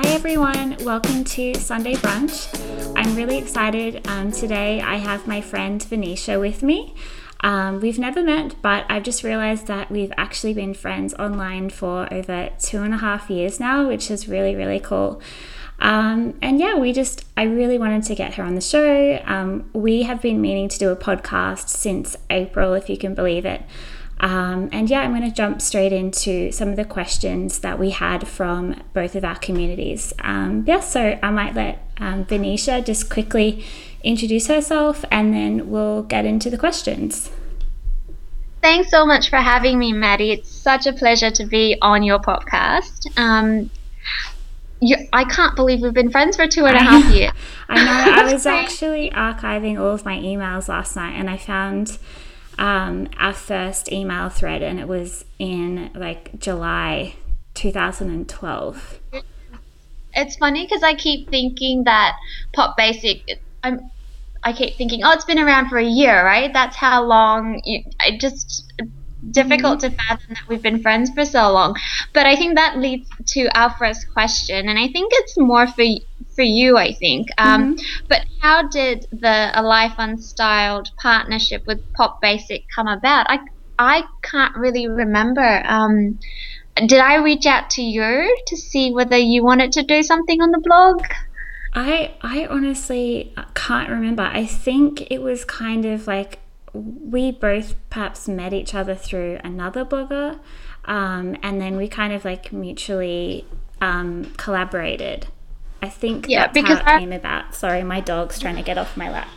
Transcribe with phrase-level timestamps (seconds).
[0.00, 2.46] Hi everyone, welcome to Sunday Brunch.
[2.96, 4.06] I'm really excited.
[4.06, 6.94] Um, today I have my friend Venetia with me.
[7.40, 12.06] Um, we've never met, but I've just realized that we've actually been friends online for
[12.14, 15.20] over two and a half years now, which is really, really cool.
[15.80, 19.20] Um, and yeah, we just, I really wanted to get her on the show.
[19.24, 23.44] Um, we have been meaning to do a podcast since April, if you can believe
[23.44, 23.64] it.
[24.20, 27.90] Um, and yeah, I'm going to jump straight into some of the questions that we
[27.90, 30.12] had from both of our communities.
[30.20, 33.64] Um, yeah, so I might let um, Venetia just quickly
[34.02, 37.30] introduce herself and then we'll get into the questions.
[38.60, 40.32] Thanks so much for having me, Maddie.
[40.32, 43.06] It's such a pleasure to be on your podcast.
[43.16, 43.70] Um,
[44.80, 47.32] you, I can't believe we've been friends for two and a half years.
[47.68, 48.12] I know.
[48.22, 51.98] I was actually archiving all of my emails last night and I found
[52.58, 57.14] um, our first email thread, and it was in like July
[57.54, 59.00] 2012.
[60.14, 62.16] It's funny because I keep thinking that
[62.52, 63.40] Pop Basic.
[63.62, 63.90] I'm.
[64.42, 66.52] I keep thinking, oh, it's been around for a year, right?
[66.52, 67.60] That's how long.
[67.64, 68.72] You, I just
[69.30, 69.90] difficult mm-hmm.
[69.90, 71.76] to fathom that we've been friends for so long.
[72.12, 75.84] But I think that leads to our first question, and I think it's more for
[76.38, 77.30] for you, I think.
[77.36, 78.06] Um, mm-hmm.
[78.08, 83.26] But how did the A Life Unstyled partnership with Pop Basic come about?
[83.28, 83.40] I
[83.76, 85.62] I can't really remember.
[85.66, 86.20] Um,
[86.76, 90.52] did I reach out to you to see whether you wanted to do something on
[90.52, 91.02] the blog?
[91.74, 94.22] I I honestly can't remember.
[94.22, 96.38] I think it was kind of like
[96.72, 100.38] we both perhaps met each other through another blogger,
[100.84, 103.44] um, and then we kind of like mutually
[103.80, 105.26] um, collaborated.
[105.82, 107.54] I think yeah, that's because how it I, came about.
[107.54, 109.28] Sorry, my dog's trying to get off my lap.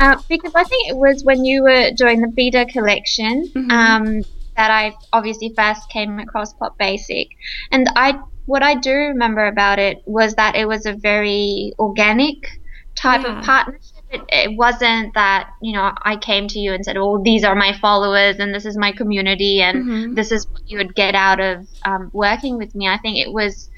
[0.00, 3.70] uh, because I think it was when you were doing the beta collection mm-hmm.
[3.70, 4.22] um,
[4.56, 7.28] that I obviously first came across Pop Basic,
[7.70, 12.60] and I what I do remember about it was that it was a very organic
[12.94, 13.38] type yeah.
[13.38, 17.22] of partnership it, it wasn't that you know I came to you and said, "Oh,
[17.22, 20.14] these are my followers and this is my community and mm-hmm.
[20.14, 23.32] this is what you would get out of um, working with me." I think it
[23.32, 23.70] was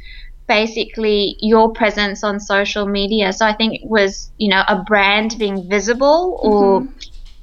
[0.46, 3.32] basically your presence on social media.
[3.32, 6.80] So I think it was you know a brand being visible or.
[6.82, 6.92] Mm-hmm.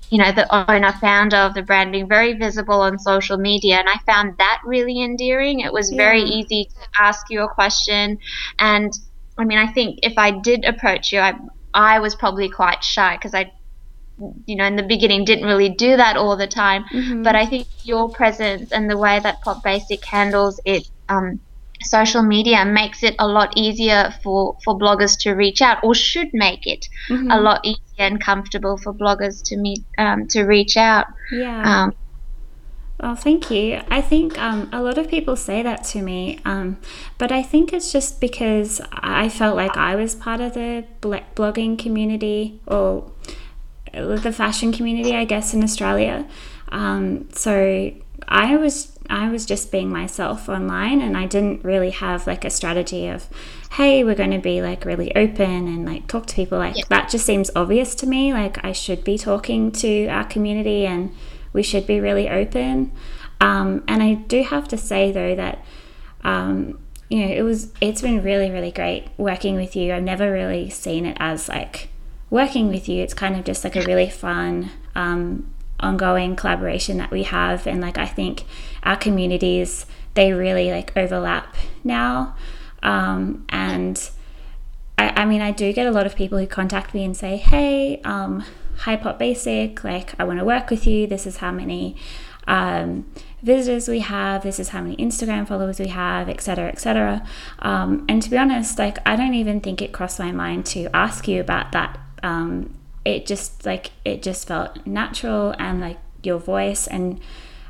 [0.10, 3.78] You know, the owner, founder of the brand being very visible on social media.
[3.78, 5.62] And I found that really endearing.
[5.62, 8.20] It was very easy to ask you a question.
[8.60, 8.94] And
[9.40, 11.34] I mean, I think if I did approach you, I,
[11.74, 13.52] I was probably quite shy because I,
[14.46, 16.84] you know, in the beginning didn't really do that all the time.
[16.94, 17.24] Mm-hmm.
[17.24, 21.40] But I think your presence and the way that Pop Basic handles it, um,
[21.84, 26.34] social media makes it a lot easier for, for bloggers to reach out, or should
[26.34, 27.32] make it mm-hmm.
[27.32, 31.08] a lot easier and comfortable for bloggers to meet um, to reach out.
[31.32, 31.84] Yeah.
[31.84, 31.94] Um,
[33.00, 33.82] well, thank you.
[33.90, 36.78] I think um, a lot of people say that to me, um,
[37.18, 41.78] but I think it's just because I felt like I was part of the blogging
[41.78, 43.12] community or
[43.92, 46.26] the fashion community, I guess, in Australia.
[46.70, 47.92] Um, so
[48.28, 52.50] I was I was just being myself online, and I didn't really have like a
[52.50, 53.28] strategy of,
[53.72, 56.58] hey, we're going to be like really open and like talk to people.
[56.58, 56.84] Like yeah.
[56.90, 58.34] that just seems obvious to me.
[58.34, 61.14] Like I should be talking to our community and
[61.52, 62.92] we should be really open.
[63.42, 65.64] Um, and I do have to say though that
[66.24, 66.80] um,
[67.10, 69.94] you know it was it's been really really great working with you.
[69.94, 71.90] I've never really seen it as like
[72.30, 73.04] working with you.
[73.04, 75.53] It's kind of just like a really fun um,
[75.84, 78.44] ongoing collaboration that we have, and like I think
[78.84, 79.86] our communities
[80.16, 82.36] they really like overlap now,
[82.82, 84.10] um, and.
[84.96, 87.38] I, I mean, I do get a lot of people who contact me and say,
[87.38, 88.44] "Hey, um,
[88.80, 91.08] hi pop basic like i want to work with you.
[91.08, 91.96] This is how many
[92.48, 93.06] um,
[93.42, 94.44] visitors we have.
[94.44, 97.26] This is how many instagram followers we have etc etc
[97.60, 100.90] um, and to be honest like i don't even think it crossed my mind to
[100.94, 102.74] ask you about that um,
[103.06, 107.20] it just like it just felt natural and like your voice and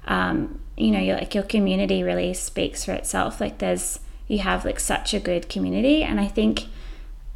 [0.06, 4.66] um, you know your like your community really speaks for itself like there's you have
[4.66, 6.66] like such a good community and i think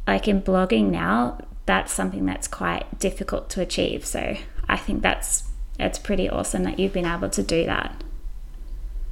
[0.06, 4.04] like in blogging now that's something that's quite difficult to achieve.
[4.06, 5.44] So I think that's
[5.78, 8.02] it's pretty awesome that you've been able to do that.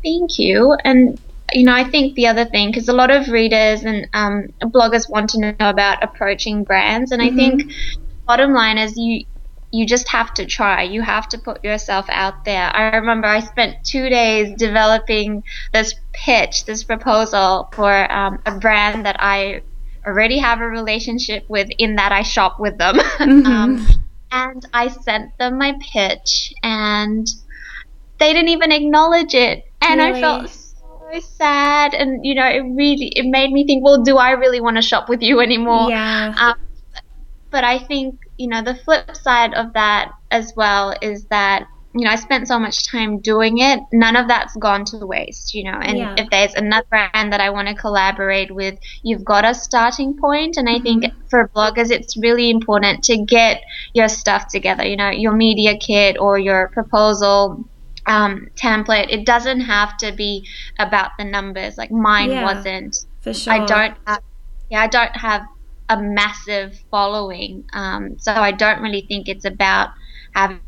[0.02, 0.74] Thank you.
[0.82, 1.20] And
[1.52, 5.08] you know, I think the other thing, because a lot of readers and um, bloggers
[5.08, 7.34] want to know about approaching brands, and mm-hmm.
[7.34, 7.72] I think
[8.26, 9.24] bottom line is you
[9.72, 10.82] you just have to try.
[10.82, 12.74] You have to put yourself out there.
[12.74, 15.42] I remember I spent two days developing
[15.72, 19.62] this pitch, this proposal for um, a brand that I
[20.06, 22.96] already have a relationship with in that I shop with them.
[23.18, 23.46] Mm-hmm.
[23.46, 23.86] um,
[24.30, 27.26] and I sent them my pitch and
[28.18, 29.64] they didn't even acknowledge it.
[29.80, 30.18] And really?
[30.18, 33.84] I felt so sad, and you know, it really it made me think.
[33.84, 35.90] Well, do I really want to shop with you anymore?
[35.90, 36.34] Yeah.
[36.38, 36.54] Um,
[37.56, 42.04] but I think you know the flip side of that as well is that you
[42.04, 43.80] know I spent so much time doing it.
[43.92, 45.54] None of that's gone to waste.
[45.54, 46.14] You know, and Yeah.
[46.18, 50.58] if there's another brand that I want to collaborate with, you've got a starting point.
[50.58, 53.62] and I think for bloggers it's really important to get
[53.94, 54.84] your stuff together.
[54.84, 57.64] You know, your media kit or your proposal
[58.06, 59.06] um, template.
[59.10, 60.46] It doesn't have to be
[60.78, 61.76] about the numbers.
[61.78, 62.44] Like mine Yeah.
[62.44, 62.94] wasn't.
[63.20, 63.52] For sure.
[63.54, 64.20] I don't have,
[64.70, 65.42] yeah, I don't have
[65.88, 67.64] a massive following.
[67.72, 69.90] Um, so I don't really think it's about
[70.34, 70.60] having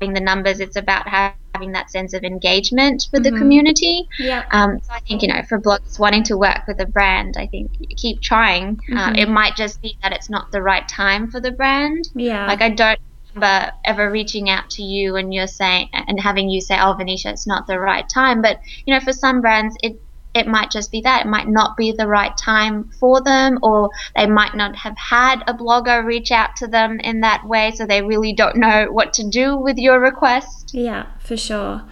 [0.00, 0.60] the numbers.
[0.60, 3.30] It's about having that sense of engagement with Mhm.
[3.30, 4.06] the community.
[4.18, 4.44] Yeah.
[4.50, 7.46] Um, so I think you know, for bloggers wanting to work with a brand, I
[7.46, 8.78] think keep trying.
[8.92, 9.18] Uh, Mhm.
[9.18, 12.08] it might just be that it's not the right time for the brand.
[12.14, 12.46] Yeah.
[12.46, 12.98] Like I don't
[13.34, 17.30] remember ever reaching out to you and you're saying and having you say, "Oh, Venetia,
[17.30, 19.96] it's not the right time." But you know, for some brands, it
[20.34, 23.90] it might just be that it might not be the right time for them, or
[24.16, 27.86] they might not have had a blogger reach out to them in that way, so
[27.86, 30.72] they really don't know what to do with your request.
[30.74, 31.82] Yeah, for sure.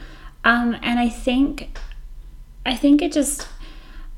[0.44, 1.79] Um, and I think,
[2.67, 3.47] I think it just,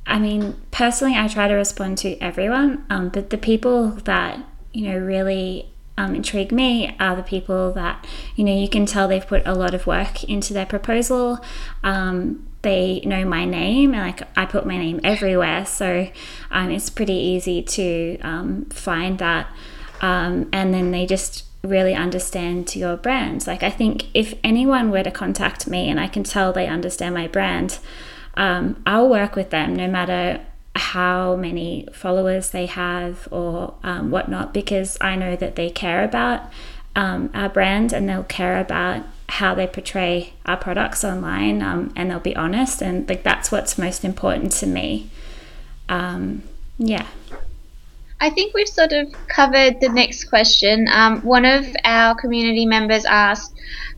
[0.06, 4.42] I mean, personally, I try to respond to everyone, um, but the people that
[4.72, 8.04] you know really um, intrigue me are the people that
[8.36, 11.38] you know you can tell they've put a lot of work into their proposal.
[11.82, 16.10] Um, they know my name, and like I put my name everywhere, so
[16.50, 19.46] um, it's pretty easy to um, find that.
[20.00, 23.46] Um, and then they just really understand your brand.
[23.46, 27.14] Like I think if anyone were to contact me and I can tell they understand
[27.14, 27.78] my brand,
[28.36, 30.40] um, I'll work with them no matter
[30.76, 36.42] how many followers they have or um, whatnot because I know that they care about
[36.96, 42.08] um, our brand and they'll care about how they portray our products online um, and
[42.08, 45.10] they'll be honest and like that's what's most important to me.
[45.88, 46.44] Um,
[46.78, 47.06] yeah.
[48.20, 50.86] I think we've sort of covered the next question.
[50.88, 53.52] Um, one of our community members asked,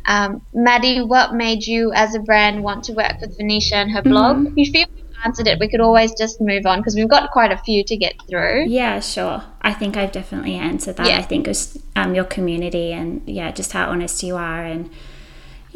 [0.07, 4.03] um, Maddie, what made you as a brand want to work with Venetia and her
[4.03, 4.47] blog?
[4.47, 7.31] If you feel we've answered it, we could always just move on because we've got
[7.31, 8.65] quite a few to get through.
[8.69, 9.45] Yeah, sure.
[9.61, 11.09] I think I've definitely answered that.
[11.09, 11.19] Yeah.
[11.19, 14.89] I think it's um, your community and yeah, just how honest you are and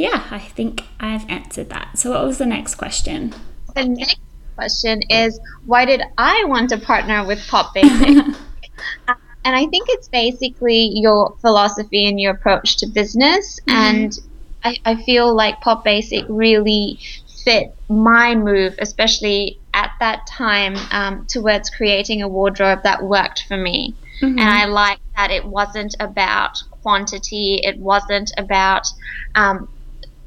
[0.00, 1.98] yeah, I think I've answered that.
[1.98, 3.34] So what was the next question?
[3.74, 4.20] The next
[4.56, 8.24] question is, why did I want to partner with Pop Basic?
[9.06, 9.12] Uh,
[9.44, 13.60] and I think it's basically your philosophy and your approach to business.
[13.68, 14.18] And
[14.64, 16.98] I, I feel like Pop Basic really
[17.44, 23.58] fit my move, especially at that time, um, towards creating a wardrobe that worked for
[23.58, 23.94] me.
[24.22, 28.86] And I like that it wasn't about quantity, it wasn't about
[29.34, 29.68] um,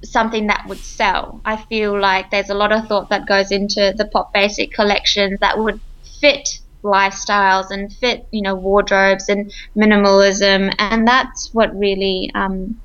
[0.04, 1.42] something that would sell.
[1.46, 5.40] I feel like there's a lot of thought that goes into the Pop Basic collections
[5.40, 5.80] that would
[6.22, 12.30] fit lifestyles and fit, you know, wardrobes and minimalism, and that's what really.
[12.36, 12.80] Um,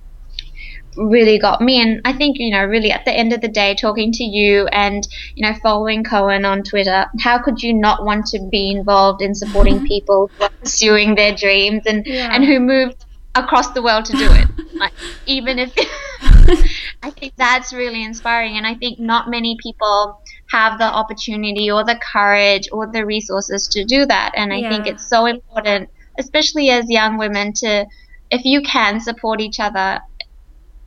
[0.96, 3.76] really got me and I think you know really at the end of the day
[3.76, 5.06] talking to you and
[5.36, 9.32] you know following Cohen on Twitter how could you not want to be involved in
[9.32, 12.30] supporting people who are pursuing their dreams and Yeah.
[12.34, 13.04] and who moved
[13.36, 14.92] across the world to do it like
[15.26, 15.72] even if
[17.02, 21.84] I think that's really inspiring and I think not many people have the opportunity or
[21.84, 26.70] the courage or the resources to do that and I think it's so important especially
[26.70, 27.86] as young women to
[28.30, 30.00] if you can support each other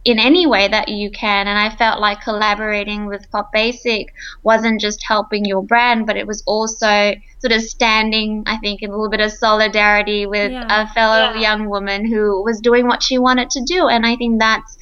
[0.03, 1.48] in any way that you can.
[1.48, 4.08] And I felt like collaborating with Pop Basic
[4.44, 8.89] wasn't just helping your brand, but it was also sort of standing, I think, in
[8.89, 10.84] a little bit of solidarity with Yeah.
[10.84, 13.88] a fellow young woman who was doing what she wanted to do.
[13.88, 14.77] And I think that's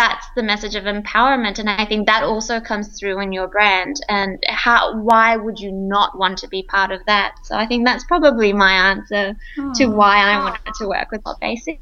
[0.00, 3.96] that's the message of empowerment and i think that also comes through in your brand
[4.08, 7.84] and how why would you not want to be part of that so i think
[7.84, 9.36] that's probably my answer
[9.74, 9.90] to Aw.
[9.90, 11.80] why i wanted to work with Pop basic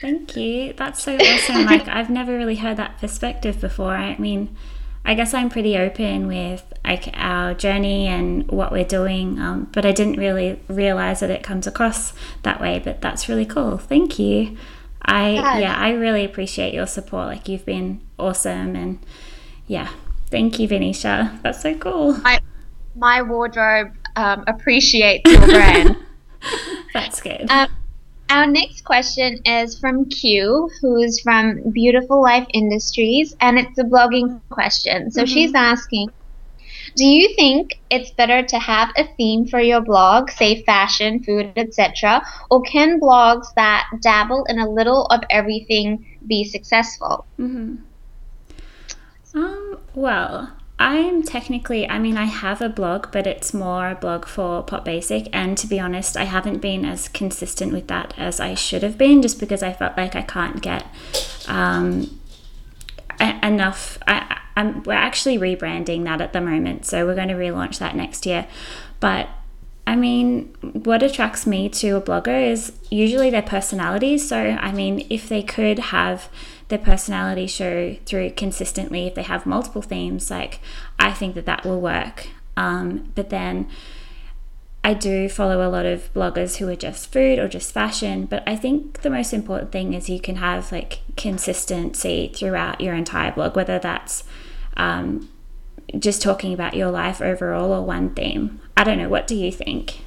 [0.00, 0.72] Thank you.
[0.72, 1.66] That's so awesome.
[1.66, 3.92] like I've never really heard that perspective before.
[3.92, 4.56] I mean,
[5.04, 9.84] I guess I'm pretty open with like our journey and what we're doing, um, but
[9.84, 12.14] I didn't really realize that it comes across
[12.44, 12.80] that way.
[12.82, 13.76] But that's really cool.
[13.76, 14.56] Thank you.
[15.02, 17.26] I yeah, I really appreciate your support.
[17.26, 18.98] Like you've been awesome, and
[19.66, 19.88] yeah,
[20.30, 21.38] thank you, Venetia.
[21.42, 22.14] That's so cool.
[22.18, 22.40] my
[22.94, 25.96] my wardrobe um, appreciates your brand.
[26.94, 27.50] That's good.
[27.50, 27.68] Um,
[28.30, 33.84] our next question is from Q, who is from Beautiful Life Industries, and it's a
[33.84, 35.10] blogging question.
[35.10, 36.10] So she's asking
[37.00, 41.54] Do you think it's better to have a theme for your blog, say fashion, food,
[41.56, 47.24] etc., or can blogs that dabble in a little of everything be successful?
[47.38, 47.76] hmm
[49.34, 54.26] Um, well, I'm technically, I mean, I have a blog, but it's more a blog
[54.26, 55.26] for Pop Basic.
[55.32, 58.98] And to be honest, I haven't been as consistent with that as I should have
[58.98, 60.84] been just because I felt like I can't get
[61.48, 62.19] um,
[63.20, 63.98] enough.
[64.06, 66.86] I, I'm, we're actually rebranding that at the moment.
[66.86, 68.46] So we're going to relaunch that next year.
[68.98, 69.28] But
[69.86, 74.18] I mean, what attracts me to a blogger is usually their personality.
[74.18, 76.28] So, I mean, if they could have
[76.70, 80.60] their personality show through consistently if they have multiple themes like
[80.98, 83.68] i think that that will work um, but then
[84.82, 88.42] i do follow a lot of bloggers who are just food or just fashion but
[88.46, 93.32] i think the most important thing is you can have like consistency throughout your entire
[93.32, 94.24] blog whether that's
[94.76, 95.28] um,
[95.98, 99.52] just talking about your life overall or one theme i don't know what do you
[99.52, 100.00] think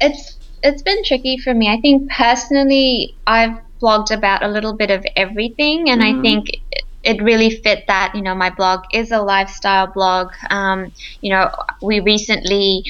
[0.00, 4.90] it's it's been tricky for me i think personally i've blogged about a little bit
[4.90, 6.18] of everything, and mm-hmm.
[6.18, 6.46] I think
[7.02, 10.32] it really fit that you know my blog is a lifestyle blog.
[10.50, 11.50] Um, you know,
[11.82, 12.84] we recently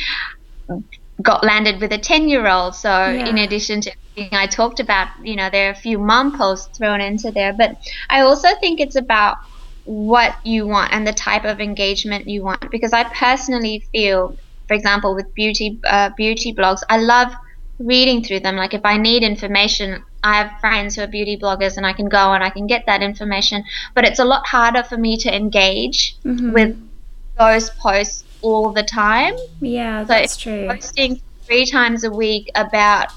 [1.23, 3.27] got landed with a 10 year old so yeah.
[3.27, 6.77] in addition to everything i talked about you know there are a few mom posts
[6.77, 7.77] thrown into there but
[8.11, 9.39] i also think it's about
[9.85, 14.75] what you want and the type of engagement you want because i personally feel for
[14.75, 17.33] example with beauty uh, beauty blogs i love
[17.79, 21.77] reading through them like if i need information I have friends who are beauty bloggers
[21.77, 23.63] and I can go and I can get that information.
[23.95, 26.53] But it's a lot harder for me to engage mm-hmm.
[26.53, 26.91] with
[27.39, 29.35] those posts all the time.
[29.61, 30.69] Yeah, so that's true.
[30.69, 33.09] Posting three times a week about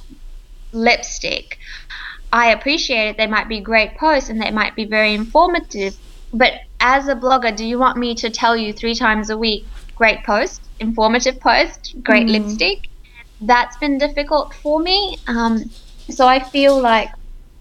[0.71, 1.59] lipstick.
[2.31, 3.17] I appreciate it.
[3.17, 5.95] They might be great posts and they might be very informative.
[6.33, 9.65] But as a blogger, do you want me to tell you three times a week
[9.95, 12.31] great post, informative post, great mm.
[12.31, 12.89] lipstick?
[13.41, 15.17] That's been difficult for me.
[15.27, 15.69] Um,
[16.09, 17.09] so I feel like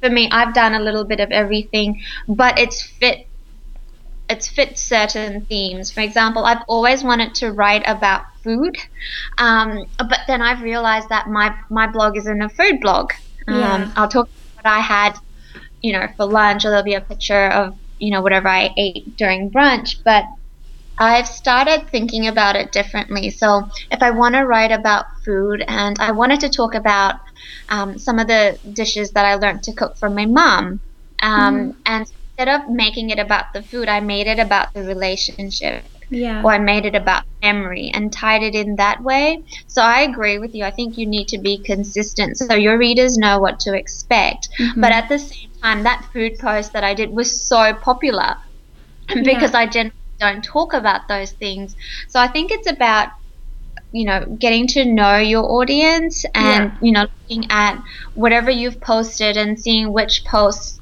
[0.00, 3.26] for me, I've done a little bit of everything, but it's fit.
[4.28, 5.90] It's fit certain themes.
[5.90, 8.76] For example, I've always wanted to write about food,
[9.38, 13.12] um, but then I've realized that my my blog isn't a food blog.
[13.46, 13.92] Um, yeah.
[13.96, 15.16] I'll talk about what I had,
[15.80, 19.16] you know, for lunch, or there'll be a picture of you know whatever I ate
[19.16, 20.02] during brunch.
[20.04, 20.24] But
[20.98, 23.30] I've started thinking about it differently.
[23.30, 27.20] So if I want to write about food and I wanted to talk about
[27.68, 30.80] um, some of the dishes that I learned to cook from my mom.
[31.22, 31.76] Um, mm.
[31.84, 35.84] And instead of making it about the food, I made it about the relationship.
[36.08, 36.42] Yeah.
[36.44, 39.42] Or I made it about memory and tied it in that way.
[39.66, 40.64] So I agree with you.
[40.64, 44.50] I think you need to be consistent so your readers know what to expect.
[44.58, 44.80] Mm-hmm.
[44.80, 48.36] But at the same time, that food post that I did was so popular
[49.08, 49.58] because yeah.
[49.58, 51.74] I generally don't talk about those things.
[52.06, 53.08] So I think it's about
[53.92, 56.78] you know getting to know your audience and yeah.
[56.82, 57.82] you know looking at
[58.14, 60.80] whatever you've posted and seeing which posts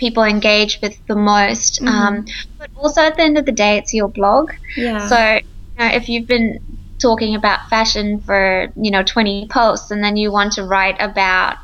[0.00, 1.88] people engage with the most mm-hmm.
[1.88, 2.26] um,
[2.58, 5.94] but also at the end of the day it's your blog yeah so you know,
[5.94, 6.58] if you've been
[6.98, 11.56] talking about fashion for you know 20 posts and then you want to write about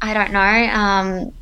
[0.00, 1.32] i don't know um,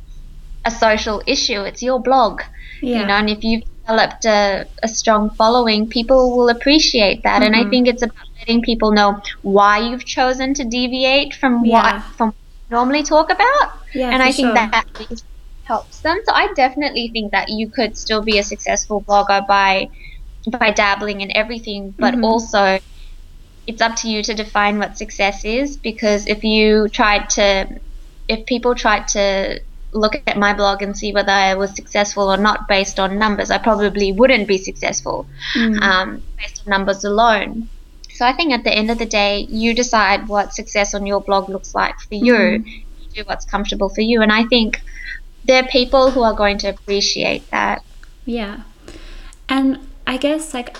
[0.65, 2.41] a social issue it's your blog
[2.81, 3.01] yeah.
[3.01, 7.41] you know and if you've developed a, a strong following, people will appreciate that.
[7.41, 7.43] Mm-hmm.
[7.43, 7.69] And I mm-hmm.
[7.69, 11.81] think it's about letting people know why you've chosen to deviate from yeah.
[11.81, 12.33] what from
[12.69, 13.73] normally talk about.
[13.93, 14.53] Yeah, and I think sure.
[14.53, 15.23] that that
[15.69, 16.17] helps them.
[16.25, 19.89] So I definitely think that you could still be a successful blogger by
[20.63, 22.25] by dabbling in everything, but mm-hmm.
[22.25, 22.79] also
[23.67, 27.47] it's up to you to define what success is because if you tried to
[28.27, 29.61] if people tried to
[29.91, 33.49] look at my blog and see whether I was successful or not based on numbers,
[33.51, 35.81] I probably wouldn't be successful mm.
[35.81, 37.69] um, based on numbers alone.
[38.17, 41.21] So I think at the end of the day, you decide what success on your
[41.21, 42.33] blog looks like for you.
[42.33, 42.65] Mm.
[42.67, 44.81] You do what's comfortable for you, and I think
[45.49, 47.83] there are people who are going to appreciate that.
[48.23, 48.61] Yeah,
[49.49, 50.77] and I guess like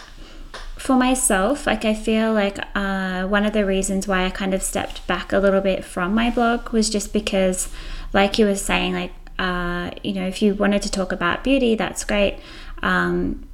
[0.77, 4.61] for myself, like I feel like uh, one of the reasons why I kind of
[4.61, 7.73] stepped back a little bit from my blog was just because
[8.13, 11.73] like you were saying, like, uh, you know, if you wanted to talk about beauty,
[11.73, 12.37] that's great.
[12.83, 13.47] Um,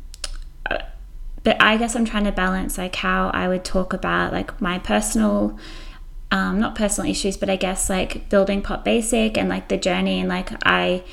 [1.45, 4.79] but I guess I'm trying to balance like how I would talk about like my
[4.79, 5.57] personal,
[6.31, 10.19] um, not personal issues, but I guess like building pop basic and like the journey
[10.19, 11.03] and like I.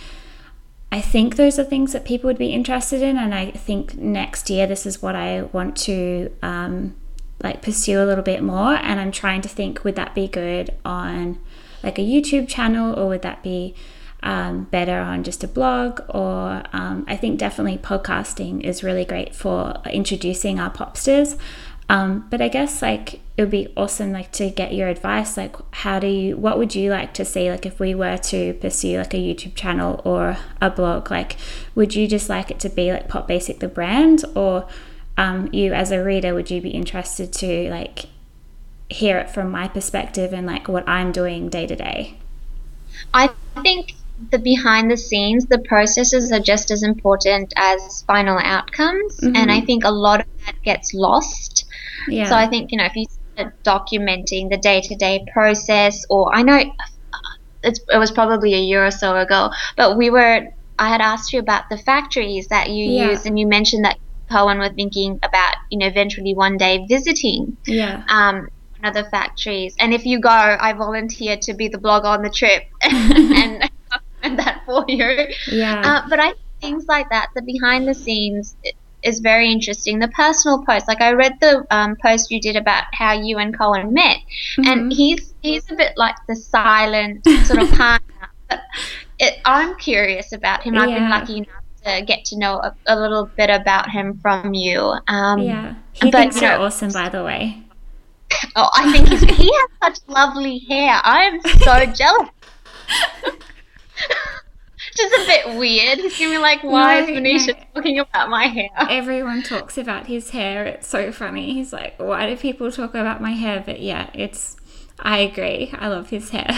[0.95, 4.50] I think those are things that people would be interested in, and I think next
[4.50, 6.95] year this is what I want to um,
[7.42, 8.75] like pursue a little bit more.
[8.75, 11.38] And I'm trying to think, would that be good on
[11.83, 13.75] like a YouTube channel, or would that be
[14.23, 16.00] um, better on just a blog?
[16.11, 21.38] Or um, I think definitely podcasting is really great for introducing our popsters.
[21.93, 25.37] Um, but I guess like it would be awesome like to get your advice.
[25.37, 26.39] Like, how do you?
[26.39, 27.51] What would you like to see?
[27.51, 31.37] Like, if we were to pursue like a YouTube channel or a blog, like,
[31.75, 34.67] would you just like it to be like Pop Basic the brand, or
[35.19, 38.07] um, you as a reader, would you be interested to like
[38.89, 42.17] hear it from my perspective and like what I'm doing day to day?
[43.13, 43.29] I
[43.63, 43.97] think
[44.31, 49.21] the behind the scenes, the processes are just as important as final outcomes.
[49.21, 49.37] Mm-hmm.
[49.37, 51.64] And I think a lot of that gets lost.
[52.09, 52.29] Yeah.
[52.29, 56.35] So I think, you know, if you start documenting the day to day process, or
[56.35, 56.62] I know
[57.62, 60.49] it was probably a year or so ago, but we were,
[60.79, 63.11] I had asked you about the factories that you yeah.
[63.11, 63.99] use, and you mentioned that
[64.31, 67.57] Cohen were thinking about, you know, eventually one day visiting.
[67.67, 68.05] Yeah.
[68.09, 68.49] Um,
[68.85, 69.76] other factories.
[69.79, 73.71] And if you go, I volunteer to be the blogger on the trip and
[74.26, 75.26] and that for you.
[75.49, 75.83] Yeah.
[75.85, 78.57] Uh, but I things like that, the behind the scenes
[79.02, 79.99] is very interesting.
[79.99, 83.57] The personal post, like I read the um, post you did about how you and
[83.57, 84.19] Cohen met,
[84.57, 84.71] mm-hmm.
[84.71, 88.29] and he's he's a bit like the silent sort of partner.
[88.49, 88.61] But
[89.19, 90.79] it, I'm curious about him.
[90.79, 90.99] I've yeah.
[90.99, 94.95] been lucky enough to get to know a, a little bit about him from you.
[95.09, 97.59] Um, yeah, he but, thinks you know, you're awesome, by the way.
[98.57, 101.00] Oh, I think he's, he has such lovely hair.
[101.05, 102.29] I am so jealous.
[104.97, 105.99] Just a bit weird.
[105.99, 107.65] He's gonna be like, why no, is Manisha no.
[107.75, 108.69] talking about my hair?
[108.77, 110.65] Everyone talks about his hair.
[110.65, 111.55] It's so funny.
[111.55, 113.63] He's like, why do people talk about my hair?
[113.65, 114.57] But yeah, it's.
[114.99, 115.73] I agree.
[115.77, 116.51] I love his hair.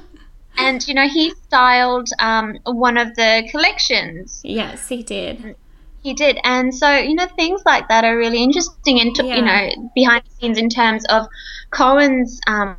[0.58, 4.40] and you know, he styled um, one of the collections.
[4.44, 5.54] Yes, he did.
[6.02, 9.36] He did, and so you know things like that are really interesting, and yeah.
[9.36, 11.26] you know behind the scenes in terms of
[11.70, 12.76] Cohen's um,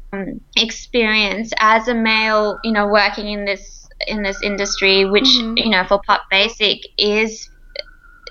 [0.58, 5.58] experience as a male, you know, working in this in this industry, which mm-hmm.
[5.58, 7.50] you know for Pop Basic is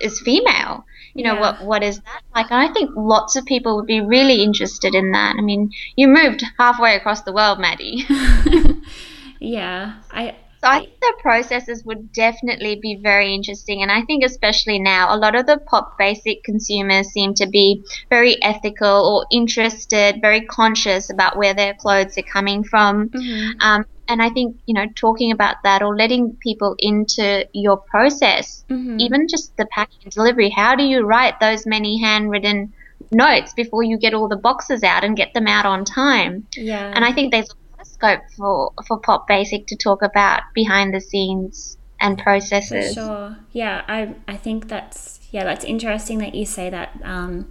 [0.01, 0.85] is female.
[1.13, 1.39] You know yeah.
[1.39, 2.51] what what is that like?
[2.51, 5.35] And I think lots of people would be really interested in that.
[5.37, 8.05] I mean, you moved halfway across the world, Maddie.
[9.39, 14.25] yeah, I so I think the processes would definitely be very interesting, and I think
[14.25, 19.25] especially now, a lot of the pop basic consumers seem to be very ethical or
[19.31, 23.07] interested, very conscious about where their clothes are coming from.
[23.09, 23.61] Mm-hmm.
[23.61, 28.65] Um, and I think you know talking about that or letting people into your process,
[28.69, 28.99] mm-hmm.
[28.99, 30.49] even just the packing and delivery.
[30.49, 32.73] How do you write those many handwritten
[33.11, 36.47] notes before you get all the boxes out and get them out on time?
[36.57, 36.91] Yeah.
[36.93, 37.49] And I think there's
[37.83, 42.95] scope for for Pop Basic to talk about behind the scenes and processes.
[42.95, 43.37] For sure.
[43.51, 46.99] Yeah, I I think that's yeah, that's interesting that you say that.
[47.03, 47.47] Um,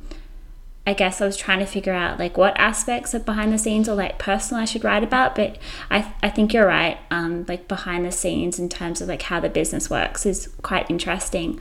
[0.89, 3.91] I guess I was trying to figure out like what aspects of behind the scenes
[3.91, 5.59] or like personal I should write about, but
[5.91, 6.97] I, I think you're right.
[7.11, 10.89] Um, like behind the scenes in terms of like how the business works is quite
[10.89, 11.61] interesting.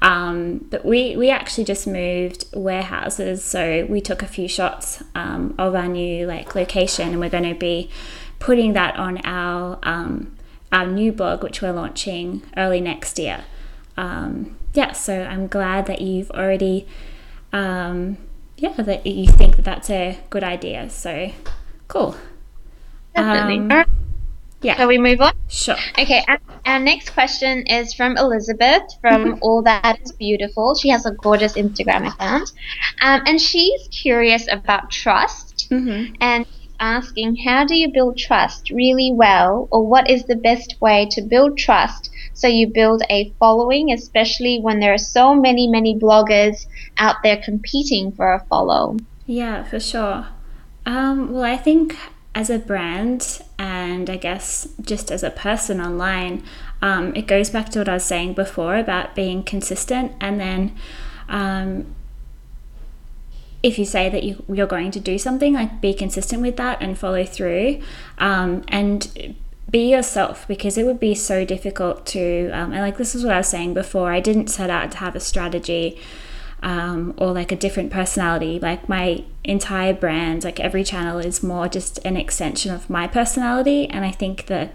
[0.00, 5.56] Um, but we, we actually just moved warehouses, so we took a few shots um,
[5.58, 7.90] of our new like location, and we're going to be
[8.38, 10.36] putting that on our um,
[10.70, 13.42] our new blog, which we're launching early next year.
[13.96, 16.86] Um, yeah, so I'm glad that you've already,
[17.52, 18.18] um,
[18.58, 20.90] yeah, that you think that that's a good idea.
[20.90, 21.30] So
[21.86, 22.16] cool.
[23.14, 23.74] Definitely.
[23.74, 23.84] Um,
[24.60, 24.76] yeah.
[24.76, 25.34] Shall we move on?
[25.48, 25.76] Sure.
[25.98, 29.38] Okay, our, our next question is from Elizabeth from mm-hmm.
[29.40, 30.74] All That Is Beautiful.
[30.74, 32.50] She has a gorgeous Instagram account.
[33.00, 35.68] Um, and she's curious about trust.
[35.70, 36.14] Mm-hmm.
[36.20, 36.44] And
[36.80, 41.22] asking how do you build trust really well or what is the best way to
[41.22, 46.66] build trust so you build a following, especially when there are so many, many bloggers
[46.96, 48.96] out there competing for a follow?
[49.26, 50.28] Yeah, for sure.
[50.86, 51.96] Um, well, I think
[52.34, 56.44] as a brand and I guess just as a person online,
[56.80, 60.76] um, it goes back to what I was saying before about being consistent and then
[61.28, 61.94] um,
[63.62, 66.80] if you say that you, you're going to do something, like be consistent with that
[66.80, 67.80] and follow through
[68.18, 69.36] um, and
[69.70, 73.34] be yourself because it would be so difficult to, um, and like this is what
[73.34, 75.98] I was saying before, I didn't set out to have a strategy
[76.62, 78.58] um, or like a different personality.
[78.58, 83.88] Like my entire brand, like every channel is more just an extension of my personality.
[83.88, 84.74] And I think that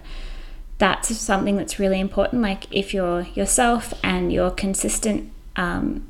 [0.78, 2.42] that's something that's really important.
[2.42, 6.08] Like if you're yourself and you're consistent um,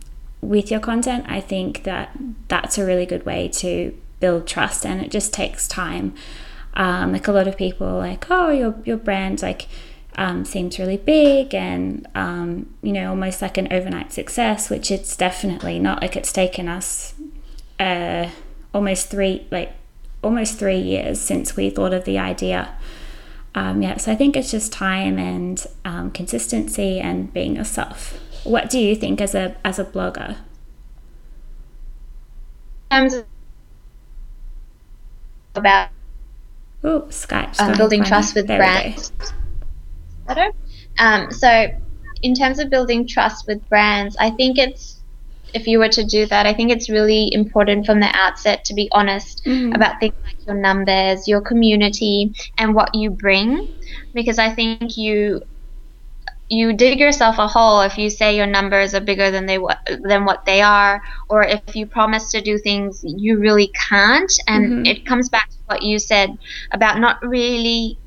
[0.50, 2.12] with your content, I think that
[2.48, 6.14] that's a really good way to build trust, and it just takes time.
[6.76, 9.68] Um, like a lot of people, like, oh, your your brand like
[10.16, 15.16] um, seems really big, and um, you know, almost like an overnight success, which it's
[15.16, 16.02] definitely not.
[16.02, 17.14] Like it's taken us
[17.80, 18.30] uh,
[18.74, 19.74] almost three, like
[20.24, 22.76] almost three years since we thought of the idea.
[23.56, 28.20] Um, yeah, so I think it's just time and um, consistency and being yourself.
[28.44, 30.38] What do you think as a as a blogger?
[32.92, 33.10] Um,
[35.56, 35.90] about
[36.84, 39.12] oh Skype um, building trust with brands.
[40.28, 40.52] Better.
[41.00, 41.68] Um, so,
[42.22, 45.00] in terms of building trust with brands, I think it's
[45.54, 48.74] if you were to do that, I think it's really important from the outset to
[48.74, 49.74] be honest mm-hmm.
[49.74, 53.70] about things like your numbers, your community, and what you bring,
[54.14, 55.44] because I think you
[56.54, 59.58] you dig yourself a hole if you say your numbers are bigger than they
[60.02, 64.32] than what they are, or if you promise to do things you really can't.
[64.48, 64.86] And mm-hmm.
[64.86, 66.38] it comes back to what you said
[66.72, 67.98] about not really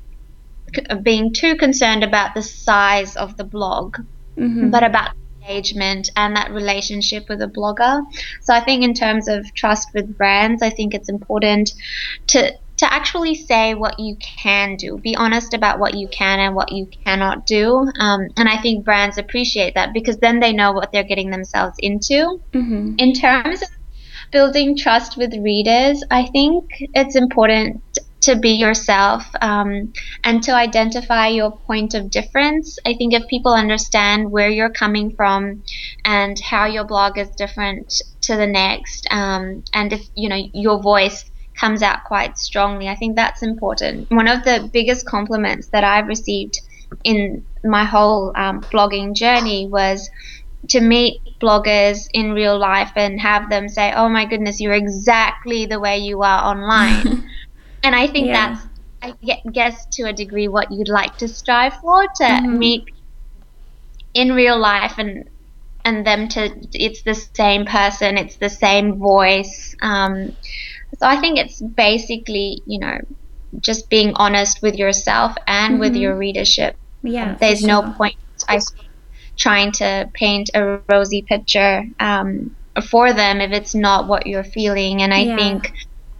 [1.03, 3.97] being too concerned about the size of the blog,
[4.37, 4.69] mm-hmm.
[4.69, 8.01] but about engagement and that relationship with a blogger.
[8.41, 11.73] So I think in terms of trust with brands, I think it's important
[12.27, 14.97] to to actually say what you can do.
[14.97, 17.89] Be honest about what you can and what you cannot do.
[17.99, 21.75] Um, and I think brands appreciate that because then they know what they're getting themselves
[21.79, 22.39] into.
[22.53, 22.95] Mm-hmm.
[22.97, 23.69] In terms of
[24.31, 27.81] building trust with readers, I think it's important
[28.21, 32.77] to be yourself um, and to identify your point of difference.
[32.85, 35.63] I think if people understand where you're coming from
[36.03, 40.81] and how your blog is different to the next, um, and if you know your
[40.81, 41.26] voice
[41.59, 44.09] comes out quite strongly, I think that's important.
[44.11, 46.61] One of the biggest compliments that I've received
[47.03, 50.09] in my whole um, blogging journey was
[50.69, 55.65] to meet bloggers in real life and have them say, "Oh my goodness, you're exactly
[55.65, 57.29] the way you are online."
[57.83, 58.57] And I think yeah.
[59.01, 62.57] that's, I guess, to a degree, what you'd like to strive for to mm-hmm.
[62.57, 62.85] meet
[64.13, 65.29] in real life and
[65.85, 69.75] and them to it's the same person, it's the same voice.
[69.81, 70.35] Um,
[70.99, 72.99] so I think it's basically, you know,
[73.59, 75.81] just being honest with yourself and mm-hmm.
[75.81, 76.75] with your readership.
[77.03, 78.15] Yeah, there's no point
[78.47, 78.59] I
[79.37, 82.55] trying to paint a rosy picture um,
[82.89, 85.01] for them if it's not what you're feeling.
[85.01, 85.35] And I yeah.
[85.35, 85.73] think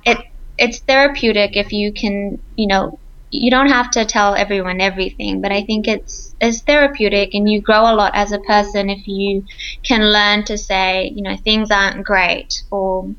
[0.06, 0.20] it
[0.58, 5.52] it's therapeutic if you can, you know, you don't have to tell everyone everything, but
[5.52, 9.44] I think it's it's therapeutic and you grow a lot as a person if you
[9.84, 13.14] can learn to say, you know, things aren't great or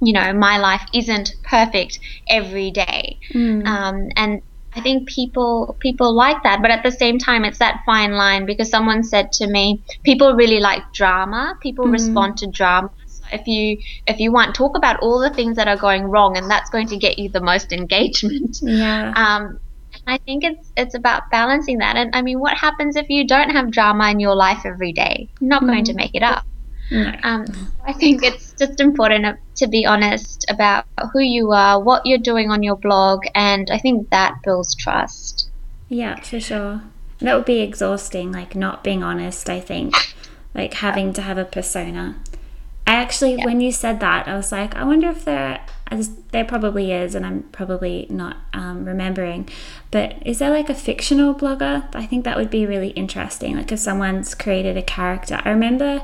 [0.00, 3.18] you know, my life isn't perfect every day.
[3.32, 3.66] Mm.
[3.66, 4.42] Um, and
[4.76, 8.46] I think people people like that, but at the same time, it's that fine line
[8.46, 11.56] because someone said to me, people really like drama.
[11.60, 11.92] People mm.
[11.92, 12.90] respond to drama
[13.32, 16.50] if you if you want talk about all the things that are going wrong and
[16.50, 19.58] that's going to get you the most engagement yeah um
[20.06, 21.96] I think it's it's about balancing that.
[21.96, 25.28] And I mean, what happens if you don't have drama in your life every day?
[25.40, 25.68] You're not mm.
[25.68, 25.96] going to mm.
[25.96, 26.44] make it up.
[26.90, 27.12] No.
[27.22, 27.46] Um,
[27.86, 32.50] I think it's just important to be honest about who you are, what you're doing
[32.50, 35.50] on your blog, and I think that builds trust.
[35.88, 36.82] Yeah, for sure.
[37.20, 39.94] That would be exhausting, like not being honest, I think.
[40.54, 42.16] Like having to have a persona.
[42.86, 43.46] I actually, yeah.
[43.46, 45.64] when you said that, I was like, I wonder if there,
[46.32, 49.48] there probably is, and I'm probably not um, remembering.
[49.90, 51.88] But is there like a fictional blogger?
[51.94, 53.56] I think that would be really interesting.
[53.56, 55.40] Like if someone's created a character.
[55.44, 56.02] I remember,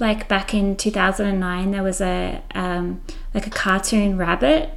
[0.00, 3.02] like back in 2009, there was a um,
[3.34, 4.70] like a cartoon rabbit,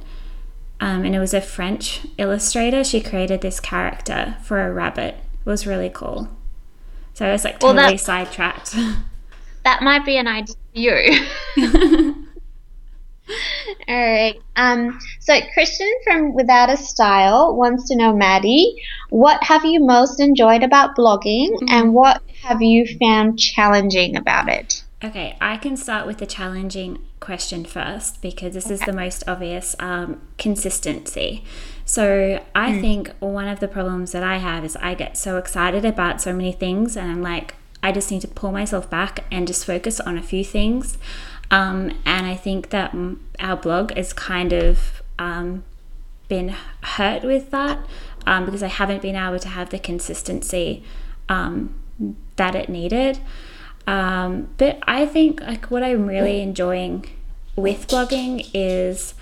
[0.80, 2.82] um, and it was a French illustrator.
[2.82, 5.14] She created this character for a rabbit.
[5.14, 6.28] It was really cool.
[7.14, 8.72] So I was like totally well, sidetracked.
[9.64, 11.26] that might be an idea for you.
[13.88, 14.40] All right.
[14.56, 20.20] Um, so Christian from Without a Style wants to know, Maddie, what have you most
[20.20, 21.68] enjoyed about blogging, mm-hmm.
[21.68, 24.82] and what have you found challenging about it?
[25.04, 28.74] Okay, I can start with the challenging question first because this okay.
[28.74, 31.42] is the most obvious um, consistency.
[31.84, 32.80] So I mm.
[32.80, 36.32] think one of the problems that I have is I get so excited about so
[36.32, 39.98] many things, and I'm like, I just need to pull myself back and just focus
[39.98, 40.98] on a few things.
[41.50, 42.94] Um, and I think that
[43.40, 45.64] our blog has kind of um,
[46.28, 47.84] been hurt with that
[48.24, 50.84] um, because I haven't been able to have the consistency
[51.28, 51.74] um,
[52.36, 53.18] that it needed.
[53.86, 57.06] Um, but I think like what I'm really enjoying
[57.56, 59.14] with blogging is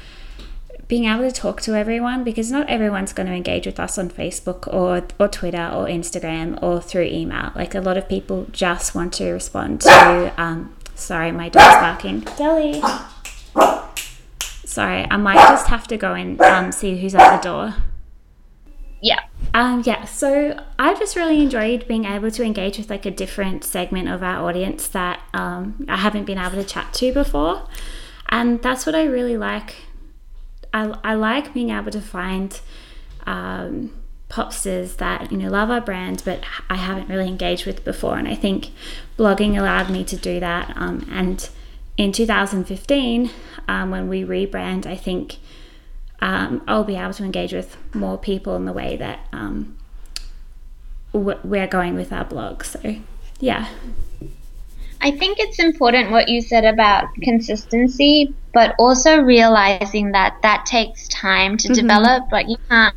[0.91, 4.11] being able to talk to everyone because not everyone's going to engage with us on
[4.11, 7.53] Facebook or, or Twitter or Instagram or through email.
[7.55, 12.21] Like a lot of people just want to respond to, um, sorry, my dog's barking.
[12.37, 12.83] Deli.
[14.65, 17.75] Sorry, I might just have to go and um, see who's at the door.
[19.01, 19.21] Yeah.
[19.53, 23.65] Um, yeah, so I just really enjoyed being able to engage with like a different
[23.65, 27.67] segment of our audience that um, I haven't been able to chat to before.
[28.29, 29.75] And that's what I really like
[30.73, 32.61] I, I like being able to find
[33.27, 33.93] um,
[34.29, 38.29] popsters that you know love our brand but I haven't really engaged with before and
[38.29, 38.71] I think
[39.19, 41.49] blogging allowed me to do that um, and
[41.97, 43.31] in 2015
[43.67, 45.39] um, when we rebrand I think
[46.21, 49.77] um, I'll be able to engage with more people in the way that um,
[51.13, 52.65] we're going with our blog.
[52.65, 52.97] So
[53.41, 53.69] yeah
[55.03, 61.09] I think it's important what you said about consistency, but also realizing that that takes
[61.09, 61.81] time to mm-hmm.
[61.81, 62.31] develop.
[62.31, 62.95] Like you can't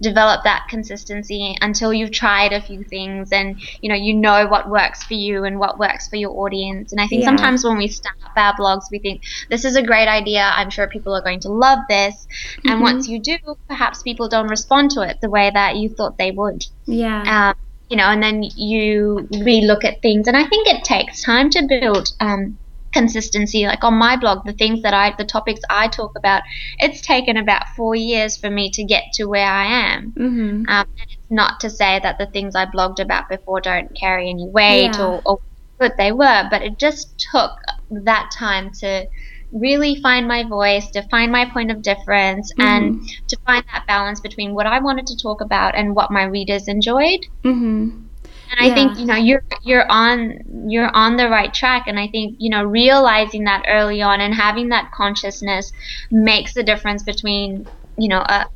[0.00, 4.68] develop that consistency until you've tried a few things and you know you know what
[4.68, 6.92] works for you and what works for your audience.
[6.92, 7.28] And I think yeah.
[7.28, 10.50] sometimes when we start our blogs, we think this is a great idea.
[10.54, 12.26] I'm sure people are going to love this.
[12.58, 12.70] Mm-hmm.
[12.70, 16.18] And once you do, perhaps people don't respond to it the way that you thought
[16.18, 16.64] they would.
[16.86, 17.50] Yeah.
[17.50, 20.28] Um, you know, and then you relook at things.
[20.28, 22.58] And I think it takes time to build um,
[22.92, 23.66] consistency.
[23.66, 26.42] Like on my blog, the things that I, the topics I talk about,
[26.78, 30.12] it's taken about four years for me to get to where I am.
[30.12, 30.68] Mm-hmm.
[30.68, 34.28] Um, and it's not to say that the things I blogged about before don't carry
[34.28, 35.06] any weight yeah.
[35.06, 35.40] or, or
[35.78, 37.52] good they were, but it just took
[37.90, 39.06] that time to
[39.52, 42.62] really find my voice, to find my point of difference, mm-hmm.
[42.62, 46.24] and to find that balance between what I wanted to talk about and what my
[46.24, 47.26] readers enjoyed.
[47.44, 48.04] Mm-hmm.
[48.50, 52.08] And I think you know you're you're on you're on the right track, and I
[52.08, 55.70] think you know realizing that early on and having that consciousness
[56.10, 57.66] makes the difference between
[57.98, 58.46] you know a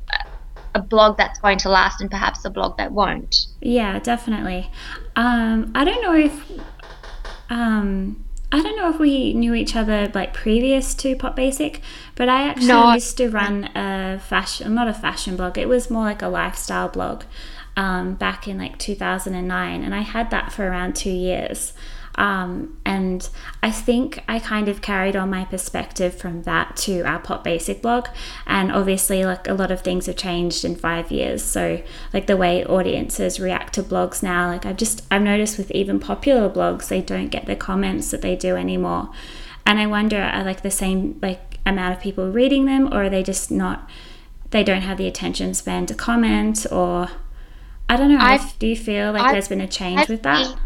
[0.75, 3.47] a blog that's going to last and perhaps a blog that won't.
[3.61, 4.71] Yeah, definitely.
[5.17, 6.51] Um, I don't know if
[7.51, 11.81] um, I don't know if we knew each other like previous to Pop Basic,
[12.15, 12.93] but I actually no.
[12.93, 15.57] used to run a fashion, not a fashion blog.
[15.57, 17.25] It was more like a lifestyle blog
[17.79, 21.73] um, back in like 2009, and I had that for around two years.
[22.17, 23.29] Um, and
[23.63, 27.81] I think I kind of carried on my perspective from that to our Pop Basic
[27.81, 28.09] blog.
[28.47, 31.43] And obviously, like a lot of things have changed in five years.
[31.43, 35.71] So, like the way audiences react to blogs now, like I've just, I've noticed with
[35.71, 39.11] even popular blogs, they don't get the comments that they do anymore.
[39.65, 43.09] And I wonder, are like the same, like, amount of people reading them, or are
[43.09, 43.89] they just not,
[44.51, 47.09] they don't have the attention span to comment, or
[47.89, 48.19] I don't know.
[48.21, 50.57] I've, do you feel like I've, there's been a change I've with that?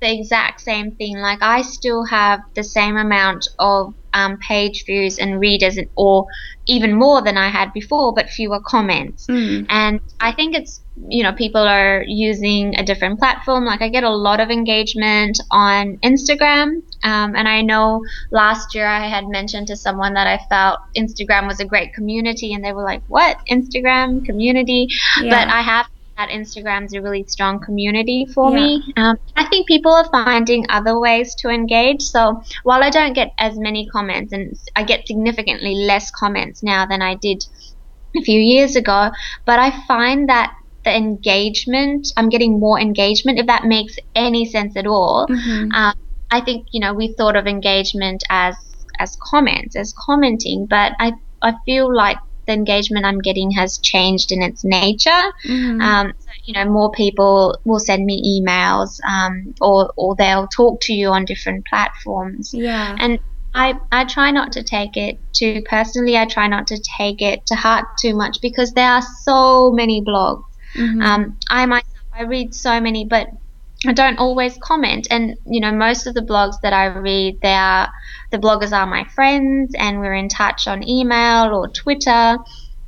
[0.00, 1.18] The exact same thing.
[1.18, 6.26] Like I still have the same amount of um, page views and readers, or
[6.66, 9.26] even more than I had before, but fewer comments.
[9.26, 9.66] Mm.
[9.68, 13.64] And I think it's you know people are using a different platform.
[13.64, 18.86] Like I get a lot of engagement on Instagram, um, and I know last year
[18.86, 22.72] I had mentioned to someone that I felt Instagram was a great community, and they
[22.72, 24.88] were like, "What Instagram community?"
[25.20, 25.30] Yeah.
[25.30, 25.86] But I have
[26.20, 28.56] that Instagram's a really strong community for yeah.
[28.56, 28.92] me.
[28.96, 32.02] Um, I think people are finding other ways to engage.
[32.02, 36.84] So while I don't get as many comments, and I get significantly less comments now
[36.84, 37.42] than I did
[38.14, 39.10] a few years ago,
[39.46, 40.54] but I find that
[40.84, 45.26] the engagement, I'm getting more engagement, if that makes any sense at all.
[45.26, 45.72] Mm-hmm.
[45.72, 45.94] Um,
[46.30, 48.54] I think you know we thought of engagement as
[48.98, 54.32] as comments, as commenting, but I I feel like the engagement I'm getting has changed
[54.32, 55.10] in its nature.
[55.44, 55.80] Mm-hmm.
[55.80, 60.80] Um, so, you know, more people will send me emails um, or, or they'll talk
[60.82, 62.52] to you on different platforms.
[62.54, 62.96] Yeah.
[62.98, 63.18] And
[63.54, 66.16] I, I try not to take it too personally.
[66.16, 70.02] I try not to take it to heart too much because there are so many
[70.02, 70.44] blogs.
[70.74, 71.02] Mm-hmm.
[71.02, 73.28] Um, I myself, I read so many, but
[73.86, 75.08] I don't always comment.
[75.10, 77.90] And, you know, most of the blogs that I read, they are,
[78.30, 82.36] the bloggers are my friends and we're in touch on email or Twitter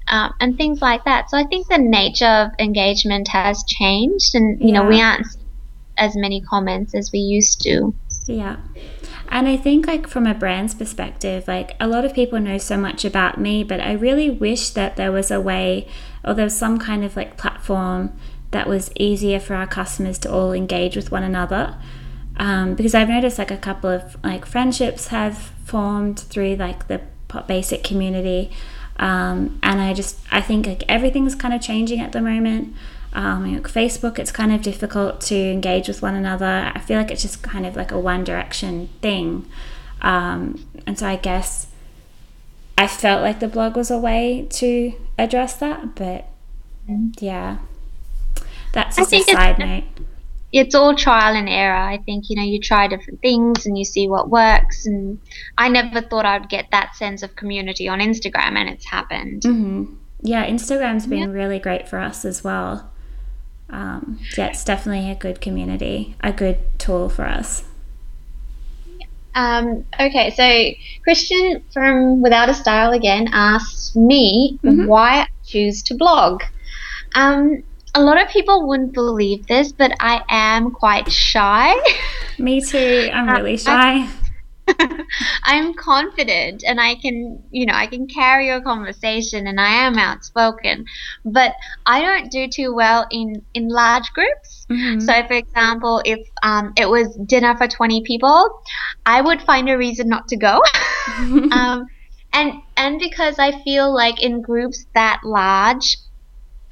[0.09, 1.31] um, and things like that.
[1.31, 4.83] So I think the nature of engagement has changed and, you yeah.
[4.83, 5.26] know, we aren't
[5.96, 7.94] as many comments as we used to.
[8.26, 8.57] Yeah.
[9.28, 12.76] And I think, like, from a brand's perspective, like, a lot of people know so
[12.76, 15.88] much about me, but I really wish that there was a way
[16.22, 18.16] or there was some kind of like platform
[18.52, 21.76] that was easier for our customers to all engage with one another.
[22.36, 27.00] Um, because I've noticed like a couple of like friendships have formed through like the
[27.46, 28.50] basic community.
[28.96, 32.74] Um, and I just I think like everything's kind of changing at the moment.
[33.14, 36.72] Um, like Facebook, it's kind of difficult to engage with one another.
[36.74, 39.46] I feel like it's just kind of like a one direction thing.
[40.00, 41.66] Um, and so I guess
[42.76, 46.28] I felt like the blog was a way to address that, but
[46.88, 47.10] mm-hmm.
[47.20, 47.58] yeah
[48.72, 49.85] that's just a side note.
[50.52, 51.74] It's all trial and error.
[51.74, 54.87] I think you know you try different things and you see what works.
[54.87, 55.18] And
[55.56, 59.42] I never thought I'd get that sense of community on Instagram, and it's happened.
[59.42, 59.94] Mm-hmm.
[60.22, 61.26] Yeah, Instagram's been yeah.
[61.26, 62.90] really great for us as well.
[63.70, 67.64] Um, yeah, it's definitely a good community, a good tool for us.
[69.35, 74.87] Um, okay, so Christian from Without a Style again asked me mm-hmm.
[74.87, 76.42] why I choose to blog.
[77.14, 77.62] Um,
[77.94, 81.74] a lot of people wouldn't believe this, but I am quite shy.
[82.38, 83.11] Me too.
[83.12, 84.09] I'm really shy.
[85.42, 89.98] I'm confident and I can, you know, I can carry a conversation and I am
[89.98, 90.87] outspoken,
[91.24, 94.66] but I don't do too well in in large groups.
[94.70, 95.00] Mm-hmm.
[95.00, 98.62] So, for example, if um, it was dinner for 20 people,
[99.05, 100.62] I would find a reason not to go.
[101.52, 101.87] um,
[102.33, 105.96] and and because I feel like in groups that large,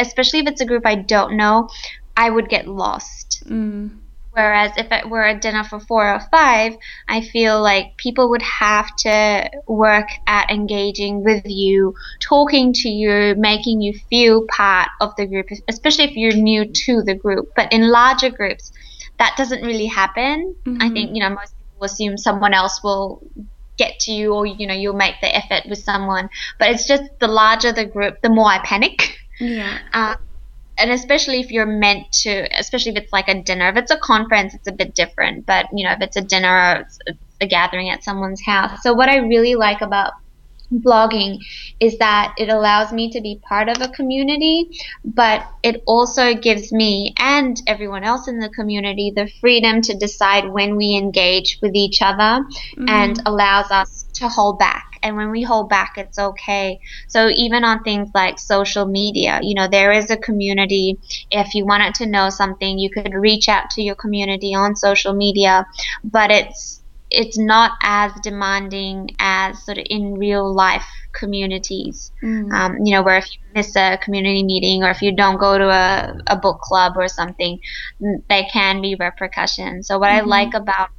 [0.01, 1.69] especially if it's a group I don't know,
[2.17, 3.43] I would get lost.
[3.47, 3.99] Mm.
[4.33, 6.77] Whereas if it were a dinner for four or five,
[7.09, 13.35] I feel like people would have to work at engaging with you, talking to you,
[13.37, 17.53] making you feel part of the group, especially if you're new to the group.
[17.57, 18.73] But in larger groups,
[19.19, 20.55] that doesn't really happen.
[20.65, 20.83] Mm-hmm.
[20.83, 23.23] I think, you know, most people assume someone else will
[23.77, 26.31] get to you or, you know, you'll make the effort with someone.
[26.59, 29.17] But it's just the larger the group, the more I panic.
[29.41, 29.79] Yeah.
[29.93, 30.17] Uh,
[30.79, 33.69] and especially if you're meant to, especially if it's like a dinner.
[33.69, 35.47] If it's a conference, it's a bit different.
[35.47, 38.83] But you know, if it's a dinner, it's, it's a gathering at someone's house.
[38.83, 40.13] So what I really like about
[40.73, 41.39] blogging
[41.79, 44.71] is that it allows me to be part of a community,
[45.05, 50.49] but it also gives me and everyone else in the community the freedom to decide
[50.49, 52.89] when we engage with each other mm-hmm.
[52.89, 54.87] and allows us to hold back.
[55.03, 56.81] And when we hold back, it's okay.
[57.09, 60.99] So even on things like social media, you know, there is a community.
[61.31, 65.15] If you wanted to know something, you could reach out to your community on social
[65.15, 65.67] media,
[66.05, 66.80] but it's
[67.11, 72.13] it's not as demanding as sort of in real life communities.
[72.23, 72.53] Mm.
[72.53, 75.59] Um, you know, where if you miss a community meeting or if you don't go
[75.59, 77.61] to a, a book club or something,
[78.01, 79.89] there can be repercussions.
[79.89, 80.27] So, what mm-hmm.
[80.27, 80.91] I like about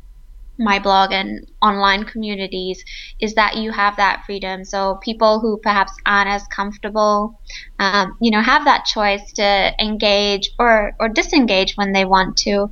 [0.58, 2.84] my blog and online communities
[3.20, 4.64] is that you have that freedom.
[4.64, 7.40] So people who perhaps aren't as comfortable,
[7.80, 12.70] um, you know, have that choice to engage or or disengage when they want to.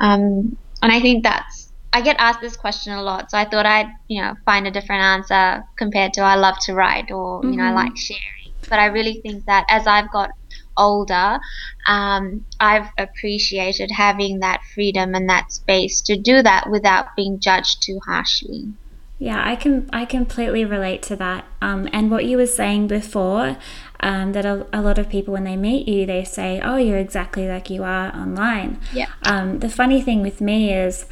[0.00, 1.59] Um, and I think that's
[1.92, 4.70] I get asked this question a lot, so I thought I'd you know find a
[4.70, 7.50] different answer compared to I love to write or mm-hmm.
[7.50, 7.76] you know I mm-hmm.
[7.76, 8.52] like sharing.
[8.68, 10.30] But I really think that as I've got
[10.76, 11.38] older,
[11.86, 17.82] um, I've appreciated having that freedom and that space to do that without being judged
[17.82, 18.72] too harshly.
[19.18, 21.44] Yeah, I can I completely relate to that.
[21.60, 23.58] Um, and what you were saying before,
[24.00, 26.96] um, that a, a, lot of people when they meet you, they say, "Oh, you're
[26.96, 29.08] exactly like you are online." Yeah.
[29.24, 31.04] Um, the funny thing with me is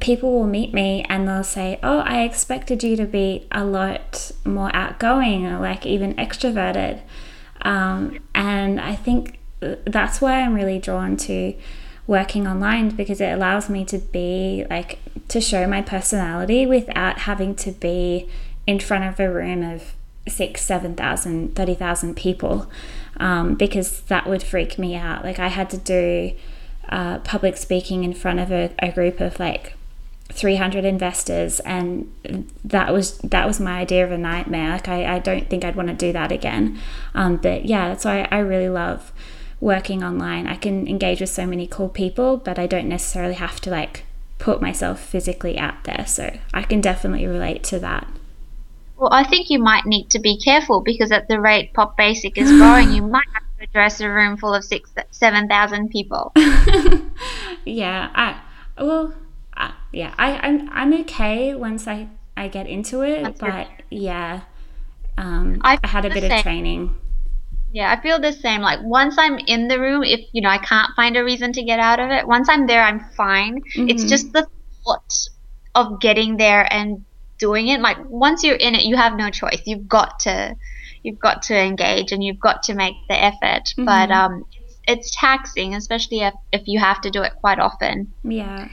[0.00, 4.32] people will meet me and they'll say, Oh, I expected you to be a lot
[4.44, 7.00] more outgoing or like even extroverted.
[7.62, 11.54] Um, and I think that's why I'm really drawn to
[12.06, 14.98] working online because it allows me to be like
[15.28, 18.28] to show my personality without having to be
[18.66, 19.94] in front of a room of
[20.28, 22.68] six, seven thousand, thirty thousand people
[23.18, 25.24] um, because that would freak me out.
[25.24, 26.32] Like I had to do
[26.92, 29.74] uh, public speaking in front of a, a group of like
[30.28, 32.12] 300 investors and
[32.62, 34.72] that was that was my idea of a nightmare.
[34.72, 36.78] Like i, I don't think i'd want to do that again.
[37.14, 39.10] Um, but yeah that's why I really love
[39.58, 40.46] working online.
[40.46, 44.04] I can engage with so many cool people but i don't necessarily have to like
[44.38, 46.04] put myself physically out there.
[46.06, 48.06] So i can definitely relate to that.
[48.98, 52.36] Well i think you might need to be careful because at the rate pop basic
[52.36, 56.32] is growing you might have address a room full of six seven thousand people
[57.64, 58.40] yeah i
[58.82, 59.14] well
[59.56, 64.42] uh, yeah, I, I'm I'm okay once I I get into it, That's but yeah,
[65.18, 66.32] um, I, I had a bit same.
[66.32, 66.94] of training.
[67.72, 68.60] Yeah, I feel the same.
[68.60, 71.62] Like once I'm in the room, if you know I can't find a reason to
[71.62, 73.60] get out of it, once I'm there, I'm fine.
[73.62, 73.88] Mm-hmm.
[73.88, 74.46] It's just the
[74.84, 75.28] thought
[75.74, 77.04] of getting there and
[77.38, 77.80] doing it.
[77.80, 79.62] Like once you're in it, you have no choice.
[79.66, 80.56] You've got to,
[81.02, 83.64] you've got to engage and you've got to make the effort.
[83.76, 83.84] Mm-hmm.
[83.84, 88.12] But um, it's, it's taxing, especially if if you have to do it quite often.
[88.24, 88.68] Yeah.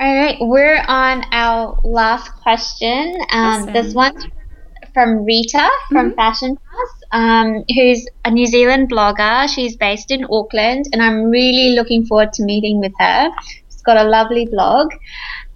[0.00, 3.16] All right, we're on our last question.
[3.30, 4.24] Um, this one's
[4.92, 6.16] from Rita from mm-hmm.
[6.16, 9.48] Fashion Pass, um, who's a New Zealand blogger.
[9.48, 13.30] She's based in Auckland, and I'm really looking forward to meeting with her.
[13.70, 14.92] She's got a lovely blog.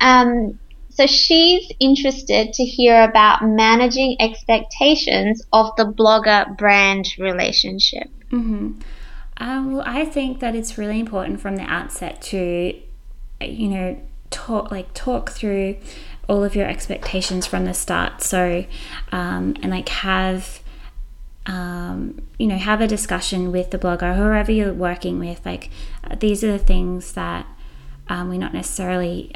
[0.01, 0.59] Um,
[0.97, 8.09] so she's interested to hear about managing expectations of the blogger brand relationship.
[8.33, 8.81] Mm-hmm.
[9.37, 12.75] Um, well, I think that it's really important from the outset to,
[13.43, 14.01] you know,
[14.31, 15.77] talk like talk through
[16.29, 18.67] all of your expectations from the start so
[19.13, 20.61] um, and like have
[21.47, 25.71] um, you know have a discussion with the blogger whoever you're working with like
[26.03, 27.47] uh, these are the things that
[28.09, 29.33] um, we're not necessarily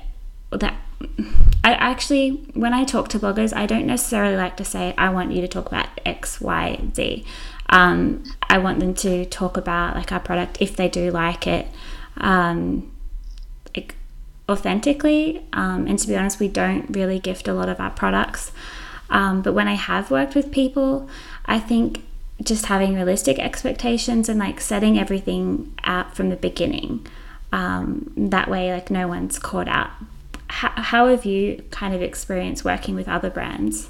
[0.50, 0.74] that
[1.62, 5.32] I actually when I talk to bloggers I don't necessarily like to say I want
[5.32, 7.24] you to talk about X Y Z
[7.68, 11.68] um, I want them to talk about like our product if they do like it
[12.16, 12.90] um,
[14.50, 15.46] authentically.
[15.52, 18.52] Um, and to be honest, we don't really gift a lot of our products.
[19.08, 21.08] Um, but when I have worked with people,
[21.46, 22.04] I think
[22.42, 27.06] just having realistic expectations and like setting everything out from the beginning.
[27.52, 29.90] Um, that way, like no one's caught out.
[30.50, 33.88] H- how have you kind of experienced working with other brands?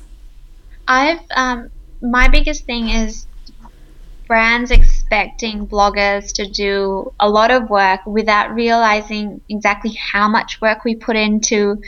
[0.86, 1.70] I've um,
[2.02, 3.26] my biggest thing is
[4.26, 10.84] brands expecting bloggers to do a lot of work without realizing exactly how much work
[10.84, 11.82] we put into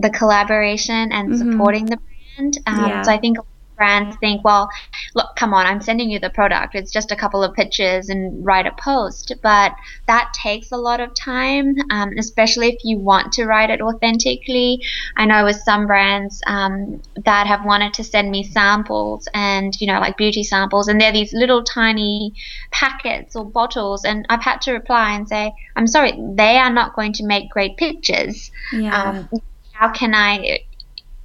[0.00, 1.52] the collaboration and mm-hmm.
[1.52, 2.58] supporting the brand.
[2.66, 3.02] Um, yeah.
[3.02, 3.38] So I think
[3.76, 4.68] brands think, well,
[5.14, 6.74] look, come on, I'm sending you the product.
[6.74, 9.32] It's just a couple of pictures and write a post.
[9.42, 9.72] But
[10.06, 14.82] that takes a lot of time, um, especially if you want to write it authentically.
[15.16, 19.86] I know with some brands um, that have wanted to send me samples and, you
[19.86, 22.34] know, like beauty samples, and they're these little tiny
[22.70, 24.04] packets or bottles.
[24.04, 27.50] And I've had to reply and say, I'm sorry, they are not going to make
[27.50, 28.50] great pictures.
[28.72, 29.02] Yeah.
[29.02, 29.40] Um,
[29.72, 30.60] how can I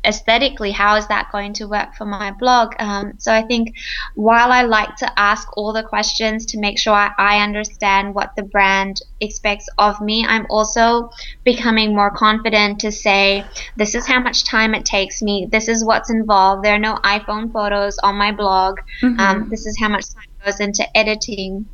[0.03, 2.73] aesthetically how is that going to work for my blog?
[2.79, 3.75] Um, so i think
[4.15, 8.35] while i like to ask all the questions to make sure I, I, understand what
[8.35, 11.09] the brand expects of me i'm also
[11.43, 13.45] becoming more confident to say
[13.75, 15.47] this is how much time it takes me.
[15.51, 16.63] This is what's involved.
[16.63, 18.79] There are no iphone photos on my blog.
[19.01, 19.19] Mm-hmm.
[19.19, 21.65] um, this is how much time goes into editing.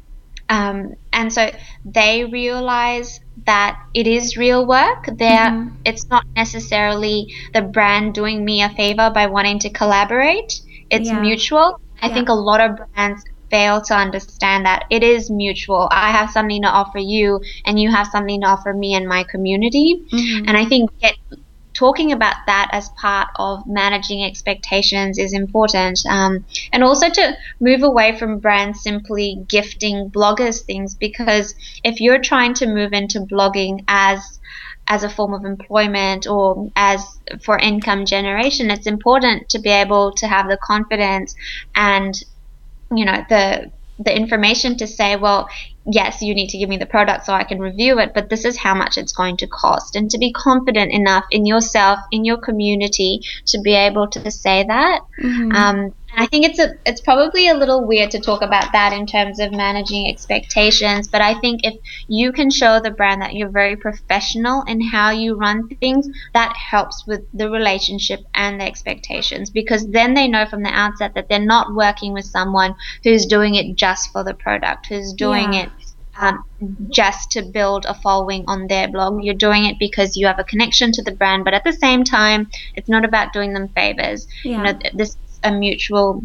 [0.50, 1.52] Um, and so
[1.84, 5.08] they realize that it is real work.
[5.08, 5.76] There, mm-hmm.
[5.86, 10.62] it's not necessarily the brand doing me a favor by wanting to collaborate.
[10.92, 11.20] It's yeah.
[11.20, 11.82] mutual.
[12.02, 12.14] I yeah.
[12.14, 15.88] think a lot of brands fail to understand that it is mutual.
[15.90, 19.24] I have something to offer you, and you have something to offer me and my
[19.24, 20.04] community.
[20.12, 20.48] Mm-hmm.
[20.48, 21.16] And I think get
[21.78, 26.00] talking about that as part of managing expectations is important.
[26.10, 31.54] Um, and also to move away from brands simply gifting bloggers things because
[31.84, 34.40] if you're trying to move into blogging as
[34.90, 37.02] as a form of employment or as
[37.44, 41.36] for income generation, it's important to be able to have the confidence
[41.76, 42.14] and
[42.90, 43.70] you know the
[44.00, 45.50] the information to say, well,
[45.90, 48.46] yes, you need to give me the product so I can review it, but this
[48.46, 49.96] is how much it's going to cost.
[49.96, 54.66] And to be confident enough in yourself, in your community, to be able to say
[54.68, 55.02] that.
[55.22, 55.52] Mm-hmm.
[55.54, 59.06] Um, I think it's a it's probably a little weird to talk about that in
[59.06, 61.76] terms of managing expectations, but I think if
[62.08, 66.56] you can show the brand that you're very professional in how you run things, that
[66.56, 71.30] helps with the relationship and the expectations because then they know from the outset that
[71.30, 75.66] they're not working with someone who's doing it just for the product, who's doing yeah.
[75.66, 75.70] it
[76.20, 76.44] um,
[76.90, 79.24] just to build a following on their blog.
[79.24, 82.04] You're doing it because you have a connection to the brand, but at the same
[82.04, 84.28] time, it's not about doing them favors.
[84.44, 84.58] Yeah.
[84.58, 85.16] You know, this
[85.48, 86.24] a mutual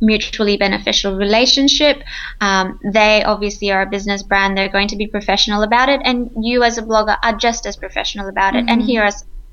[0.00, 2.02] mutually beneficial relationship.
[2.40, 4.56] Um, they obviously are a business brand.
[4.56, 7.76] They're going to be professional about it, and you as a blogger are just as
[7.76, 8.60] professional about it.
[8.60, 8.68] Mm-hmm.
[8.68, 9.12] And here are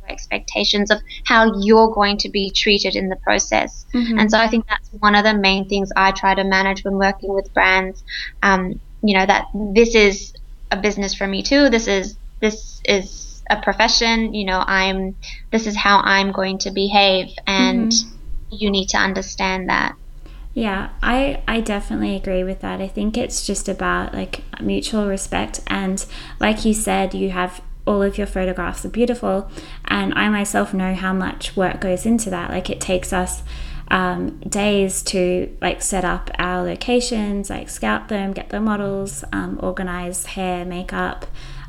[0.10, 3.86] expectations of how you're going to be treated in the process.
[3.94, 4.20] Mm-hmm.
[4.20, 6.98] And so I think that's one of the main things I try to manage when
[6.98, 8.04] working with brands.
[8.42, 10.34] Um, you know that this is
[10.72, 11.70] a business for me too.
[11.70, 14.34] This is this is a profession.
[14.34, 15.16] You know, I'm
[15.52, 17.92] this is how I'm going to behave and.
[17.92, 18.14] Mm-hmm
[18.50, 19.96] you need to understand that.
[20.54, 22.82] Yeah, I I definitely agree with that.
[22.82, 26.04] I think it's just about like mutual respect and
[26.40, 29.50] like you said you have all of your photographs are beautiful
[29.86, 32.50] and I myself know how much work goes into that.
[32.50, 33.44] Like it takes us
[33.90, 39.60] um, days to like set up our locations, like scout them, get the models, um,
[39.62, 41.26] organize hair, makeup,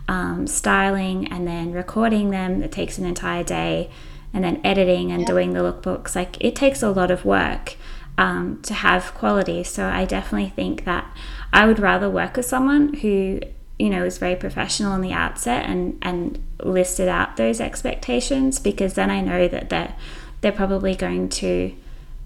[0.09, 2.63] um, styling, and then recording them.
[2.63, 3.91] It takes an entire day
[4.39, 7.75] and then editing and doing the lookbooks like it takes a lot of work
[8.17, 9.65] um, to have quality.
[9.65, 11.05] So i definitely think that
[11.53, 13.41] i would rather work with someone who
[13.81, 18.95] you know is very professional in the outset and and listed out those expectations because
[18.95, 19.95] then i know that they're
[20.41, 21.75] they're probably going to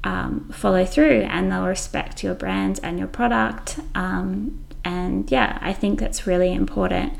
[0.04, 3.78] um, follow through and they'll respect your brand and your product.
[3.94, 7.14] Um, and yeah i think that's really important.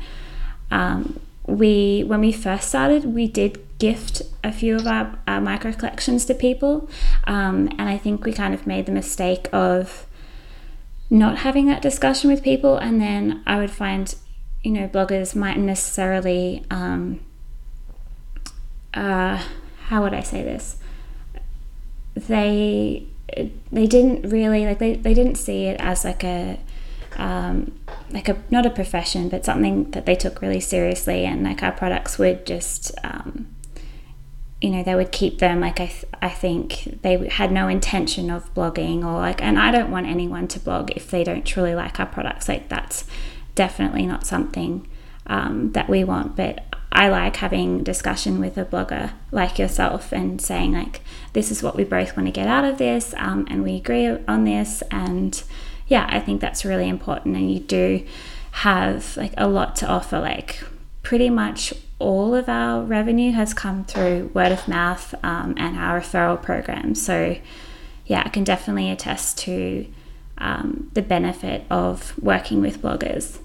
[0.69, 5.73] Um, we when we first started we did gift a few of our, our micro
[5.73, 6.89] collections to people.
[7.25, 10.05] Um, and i think we kind of made the mistake of
[11.09, 12.77] not having that discussion with people.
[12.77, 14.15] And then i would find
[14.63, 17.19] you know bloggers mightn't necessarily um,
[18.93, 19.43] uh,
[19.87, 20.77] how would i say this?
[22.15, 23.07] They
[23.71, 26.59] they didn't really like they, they didn't see it as like a
[27.17, 27.79] um,
[28.11, 31.71] like a not a profession, but something that they took really seriously, and like our
[31.71, 33.52] products would just, um,
[34.63, 35.59] you know, they would keep them.
[35.59, 39.71] Like I, th- I think they had no intention of blogging or like, and I
[39.71, 42.47] don't want anyone to blog if they don't truly like our products.
[42.47, 43.03] Like that's
[43.55, 44.87] definitely not something
[45.27, 46.37] um, that we want.
[46.37, 51.01] But I like having discussion with a blogger like yourself and saying like
[51.33, 54.07] this is what we both want to get out of this um, and we agree
[54.27, 55.43] on this and
[55.87, 58.05] yeah I think that's really important and you do
[58.51, 60.63] have like a lot to offer like
[61.01, 61.73] pretty much
[62.03, 66.93] all of our revenue has come through word of mouth um, and our referral program
[66.93, 67.37] so
[68.05, 69.87] yeah I can definitely attest to
[70.37, 73.39] um, the benefit of working with bloggers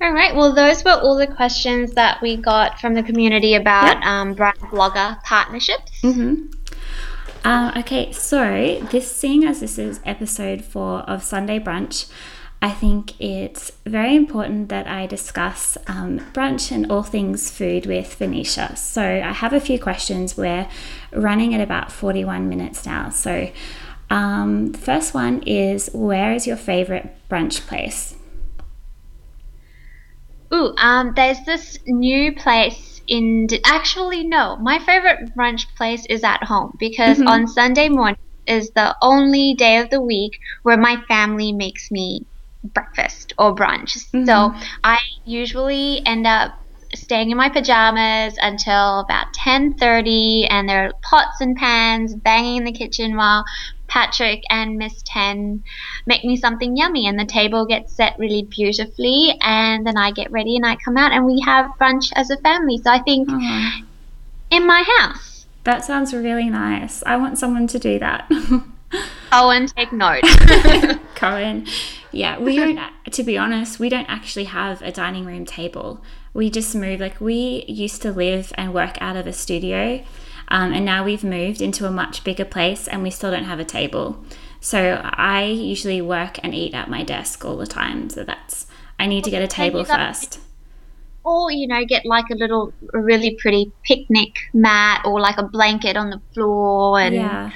[0.00, 0.34] all right.
[0.34, 4.04] Well, those were all the questions that we got from the community about yep.
[4.04, 6.02] um, brand blogger partnerships.
[6.02, 6.50] Mm-hmm.
[7.44, 12.10] Uh, okay, so this, seeing as this is episode four of Sunday Brunch,
[12.64, 18.14] I think it's very important that I discuss um, brunch and all things food with
[18.14, 18.74] Venetia.
[18.76, 20.38] So I have a few questions.
[20.38, 20.66] We're
[21.12, 23.10] running at about 41 minutes now.
[23.10, 23.50] So
[24.08, 28.16] um, the first one is Where is your favorite brunch place?
[30.50, 33.46] Ooh, um, there's this new place in.
[33.66, 34.56] Actually, no.
[34.56, 37.28] My favorite brunch place is at home because mm-hmm.
[37.28, 42.24] on Sunday morning is the only day of the week where my family makes me
[42.64, 43.96] breakfast or brunch.
[44.12, 44.24] Mm-hmm.
[44.24, 46.58] So I usually end up
[46.94, 52.64] staying in my pajamas until about 10:30 and there are pots and pans banging in
[52.64, 53.44] the kitchen while
[53.88, 55.62] Patrick and Miss Ten
[56.06, 60.32] make me something yummy, and the table gets set really beautifully, and then I get
[60.32, 62.78] ready and I come out, and we have brunch as a family.
[62.78, 63.28] So I think
[64.50, 65.46] in my house.
[65.64, 67.02] That sounds really nice.
[67.06, 68.28] I want someone to do that.
[69.30, 70.22] Cohen, take note.
[71.14, 71.66] Cohen.
[72.14, 72.78] Yeah, we don't,
[73.10, 76.00] to be honest, we don't actually have a dining room table.
[76.32, 80.04] We just move, like, we used to live and work out of a studio.
[80.48, 83.58] Um, and now we've moved into a much bigger place and we still don't have
[83.58, 84.24] a table.
[84.60, 88.08] So I usually work and eat at my desk all the time.
[88.10, 88.66] So that's,
[88.98, 90.40] I need to get a table first.
[91.24, 95.42] Or, you know, get like a little, a really pretty picnic mat or like a
[95.42, 97.00] blanket on the floor.
[97.00, 97.50] And yeah.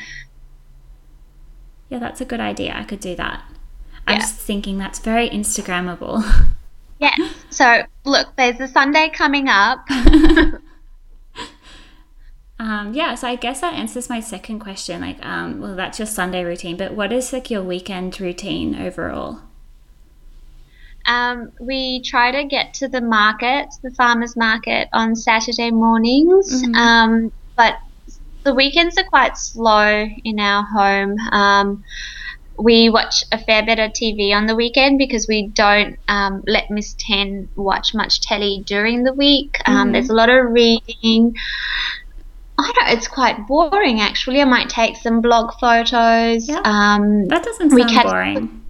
[1.90, 2.74] Yeah, that's a good idea.
[2.74, 3.44] I could do that.
[4.08, 4.20] I'm yeah.
[4.20, 6.24] just thinking that's very Instagrammable.
[7.00, 7.20] Yes.
[7.50, 9.86] So, look, there's a Sunday coming up.
[12.60, 15.00] Um, yeah, so I guess that answers my second question.
[15.00, 19.42] Like, um, well, that's your Sunday routine, but what is like your weekend routine overall?
[21.06, 26.64] Um, we try to get to the market, the farmers market, on Saturday mornings.
[26.64, 26.74] Mm-hmm.
[26.74, 27.78] Um, but
[28.42, 31.16] the weekends are quite slow in our home.
[31.30, 31.84] Um,
[32.58, 36.70] we watch a fair bit of TV on the weekend because we don't um, let
[36.70, 39.58] Miss Ten watch much telly during the week.
[39.64, 39.92] Um, mm-hmm.
[39.92, 41.34] There's a lot of reading.
[42.58, 42.98] I don't.
[42.98, 44.40] It's quite boring actually.
[44.40, 46.48] I might take some blog photos.
[46.48, 46.60] Yeah.
[46.64, 48.64] Um, that doesn't sound catch, boring.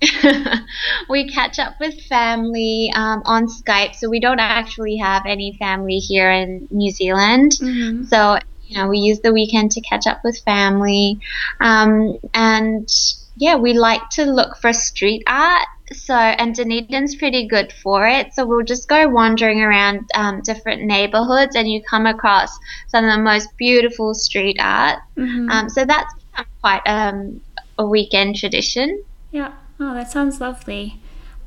[1.08, 5.98] we catch up with family um, on Skype, so we don't actually have any family
[5.98, 7.52] here in New Zealand.
[7.60, 8.04] Mm-hmm.
[8.04, 8.38] So
[8.68, 11.18] you know, we use the weekend to catch up with family,
[11.60, 12.88] um, and
[13.36, 18.32] yeah, we like to look for street art so and Dunedin's pretty good for it.
[18.34, 22.56] So we'll just go wandering around um, different neighborhoods, and you come across
[22.88, 25.00] some of the most beautiful street art.
[25.16, 25.50] Mm-hmm.
[25.50, 27.40] Um, so that's become quite um,
[27.78, 29.02] a weekend tradition.
[29.30, 29.52] Yeah.
[29.80, 31.00] Oh, that sounds lovely.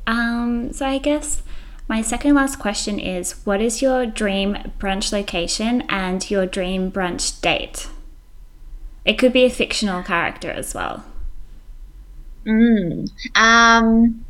[0.07, 1.41] Um, so I guess
[1.87, 7.39] my second last question is: What is your dream brunch location and your dream brunch
[7.41, 7.89] date?
[9.03, 11.05] It could be a fictional character as well.
[12.45, 13.09] Mm.
[13.35, 14.25] Um,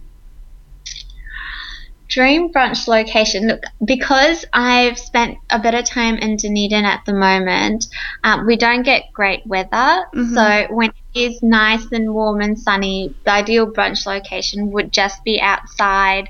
[2.07, 7.13] dream brunch location look because i've spent a bit of time in dunedin at the
[7.13, 7.87] moment
[8.23, 9.67] um, we don't get great weather
[10.13, 10.33] mm-hmm.
[10.33, 15.23] so when it is nice and warm and sunny the ideal brunch location would just
[15.23, 16.29] be outside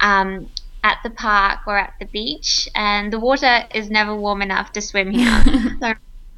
[0.00, 0.48] um,
[0.84, 4.80] at the park or at the beach and the water is never warm enough to
[4.80, 5.44] swim here
[5.80, 5.94] so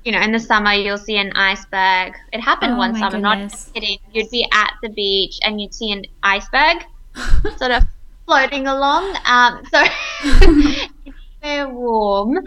[0.06, 2.14] you know, in the summer you'll see an iceberg.
[2.32, 3.66] It happened oh one summer, goodness.
[3.66, 3.98] not kidding.
[4.12, 6.84] You'd be at the beach and you'd see an iceberg
[7.56, 7.82] sort of
[8.24, 9.16] floating along.
[9.24, 9.82] Um, so
[11.42, 12.38] very warm,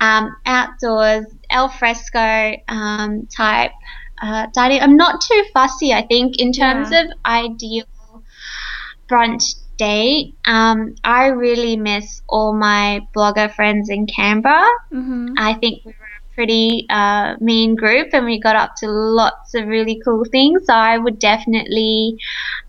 [0.00, 3.72] um, outdoors, al fresco um, type
[4.22, 4.80] uh, dining.
[4.80, 5.92] I'm not too fussy.
[5.92, 7.02] I think in terms yeah.
[7.02, 7.84] of ideal
[9.10, 10.34] brunch date.
[10.44, 14.68] Um, I really miss all my blogger friends in Canberra.
[14.92, 15.34] Mm-hmm.
[15.38, 16.07] I think we were
[16.38, 20.66] pretty uh, mean group and we got up to lots of really cool things.
[20.66, 22.16] So I would definitely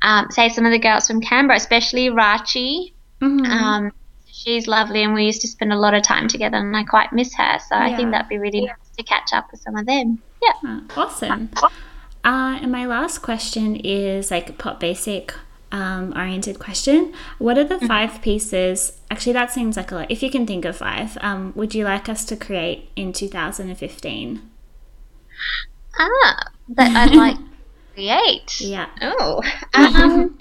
[0.01, 2.93] um, say some of the girls from Canberra, especially Rachi.
[3.21, 3.45] Mm-hmm.
[3.45, 3.91] Um,
[4.25, 7.13] she's lovely and we used to spend a lot of time together and I quite
[7.13, 7.59] miss her.
[7.59, 7.85] So yeah.
[7.85, 10.19] I think that'd be really nice to catch up with some of them.
[10.41, 10.79] Yeah.
[10.97, 11.51] awesome.
[11.61, 15.35] Uh, and my last question is like pop basic.
[15.71, 17.13] Um, oriented question.
[17.37, 17.87] What are the Mm-hmm.
[17.87, 18.99] five pieces?
[19.11, 20.11] Actually, that seems like a lot.
[20.11, 24.41] If you can think of five, um, would you like us to create in 2015?
[25.99, 27.43] Ah, that I'd like to
[27.93, 28.61] create.
[28.61, 28.87] Yeah.
[29.01, 29.41] Oh.
[29.73, 30.37] Um,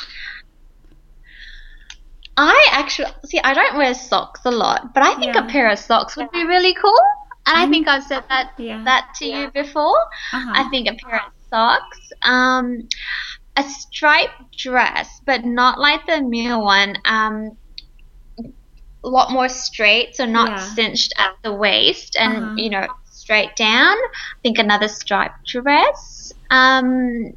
[2.36, 3.40] I actually see.
[3.42, 5.44] I don't wear socks a lot, but I think Yeah.
[5.44, 7.00] a pair of socks would be really cool.
[7.46, 8.82] And I think I've said that Yeah.
[8.84, 9.98] that to you before.
[10.32, 10.52] Uh-huh.
[10.54, 12.88] I think a pair of socks, um,
[13.58, 16.96] a striped dress, but not like the Mia one.
[17.04, 17.56] Um,
[19.04, 20.56] a lot more straight, so not Yeah.
[20.74, 22.54] cinched at the waist, and Uh-huh.
[22.56, 23.96] you know straight down.
[23.96, 26.32] I think another striped dress.
[26.50, 27.32] Um,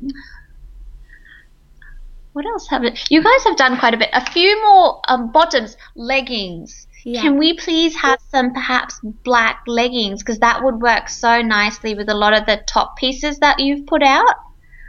[2.34, 3.00] what else have it?
[3.10, 4.10] You guys have done quite a bit.
[4.14, 6.88] A few more um, bottoms, leggings.
[7.04, 7.22] Yeah.
[7.22, 12.10] Can we please have some perhaps black leggings because that would work so nicely with
[12.10, 14.36] a lot of the top pieces that you've put out.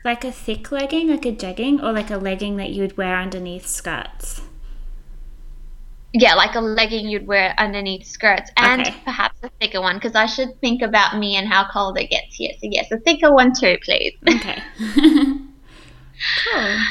[0.05, 3.17] Like a thick legging, like a jegging, or like a legging that you would wear
[3.17, 4.43] underneath skirts?
[6.15, 8.95] Yeah, like a legging you'd wear underneath skirts, and Okay.
[9.05, 12.35] perhaps a thicker one because I should think about me and how cold it gets
[12.37, 12.53] here.
[12.61, 14.15] So yes, a thicker one too, please.
[14.29, 14.63] Okay.
[16.45, 16.87] cool.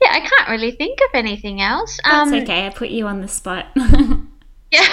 [0.00, 1.98] yeah, I can't really think of anything else.
[2.08, 2.66] That's um, okay.
[2.66, 3.66] I put you on the spot.
[4.70, 4.86] Yeah,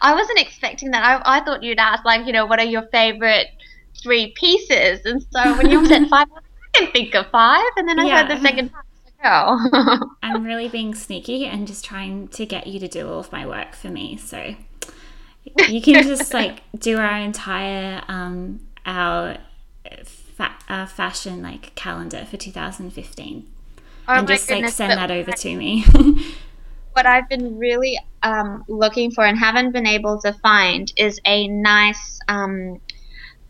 [0.00, 1.04] I wasn't expecting that.
[1.04, 3.48] I, I thought you'd ask, like, you know, what are your favorite
[4.04, 5.04] three pieces?
[5.04, 7.64] And so when you said five, I can think of five.
[7.76, 8.82] And then I heard the second time,
[9.24, 10.16] I oh.
[10.22, 13.44] I'm really being sneaky and just trying to get you to do all of my
[13.44, 14.16] work for me.
[14.16, 14.54] So
[15.68, 19.38] you can just like do our entire um, our
[20.04, 23.50] fa- uh, fashion like calendar for 2015
[24.06, 25.84] Oh and just like send that over to me.
[26.92, 31.48] What I've been really um, looking for and haven't been able to find is a
[31.48, 32.80] nice um,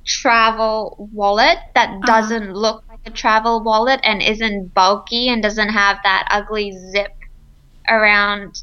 [0.07, 2.07] travel wallet that Uh-huh.
[2.07, 7.11] doesn't look like a travel wallet and isn't bulky and doesn't have that ugly zip
[7.89, 8.55] around.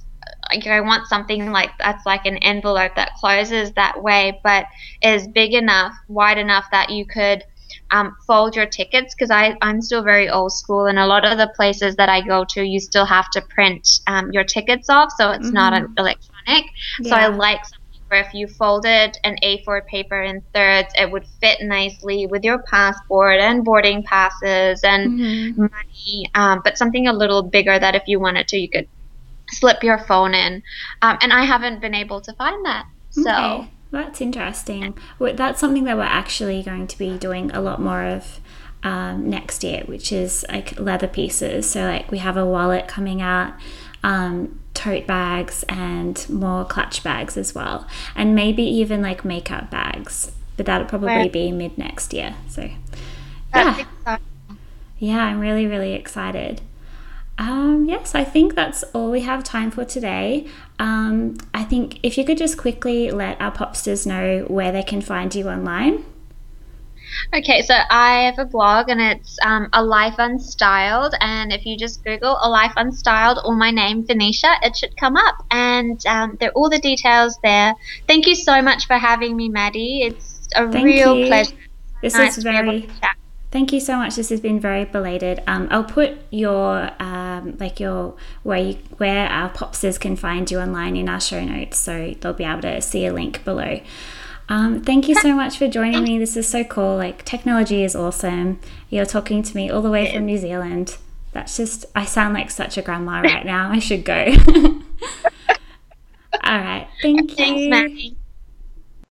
[0.54, 4.66] Like I want something like that's like an envelope that closes that way, but
[5.02, 7.44] is big enough, wide enough that you could
[7.92, 11.52] um, fold your tickets because I'm still very old school, and a lot of the
[11.56, 15.32] places that I go to, you still have to print um, your tickets off, so
[15.32, 16.66] it's not an electronic.
[17.04, 17.81] So I like something
[18.12, 22.62] where if you folded an A4 paper in thirds, it would fit nicely with your
[22.64, 25.58] passport and boarding passes and Mhm.
[25.58, 28.88] money, um, but something a little bigger that if you wanted to, you could
[29.48, 30.62] slip your phone in.
[31.02, 32.86] Um, and I haven't been able to find that.
[33.12, 33.32] So.
[33.32, 34.98] Okay, that's interesting.
[35.20, 38.42] That's something that we're actually going to be doing a lot more of
[38.84, 41.70] um, next year, which is like leather pieces.
[41.70, 43.54] So, like, we have a wallet coming out,
[44.04, 47.88] um, tote bags, and more clutch bags as well.
[48.16, 51.32] And maybe even like makeup bags, but that'll probably Right.
[51.32, 52.36] be mid next year.
[52.48, 52.70] So,
[53.54, 53.86] yeah.
[55.00, 56.62] Yeah, I'm really, really excited.
[57.38, 60.46] Um, yes, I think that's all we have time for today.
[60.78, 65.02] Um, I think if you could just quickly let our popsters know where they can
[65.02, 66.06] find you online.
[67.34, 71.14] Okay, so I have a blog and it's um, A Life Unstyled.
[71.20, 75.16] And if you just Google A Life Unstyled or my name, Venetia, it should come
[75.16, 75.46] up.
[75.52, 77.74] And um, there are all the details there.
[78.08, 80.04] Thank you so much for having me, Maddie.
[80.04, 81.28] It's a Thank real you.
[81.28, 81.56] pleasure.
[82.02, 82.90] This Nice is to be able very.
[83.52, 84.16] Thank you so much.
[84.16, 85.44] This has been very belated.
[85.46, 90.60] Um, I'll put your um, like your where you, where our popsters can find you
[90.60, 93.82] online in our show notes, so they'll be able to see a link below.
[94.52, 96.20] Um, thank you so much for joining me.
[96.20, 96.98] This is so cool.
[96.98, 98.60] Like technology is awesome.
[98.90, 100.98] You're talking to me all the way from New Zealand.
[101.32, 103.72] That's just I sound like such a grandma right now.
[103.72, 104.14] I should go.
[106.44, 106.86] all right.
[107.02, 107.36] Thank you.
[107.38, 108.18] Thanks, Maddie.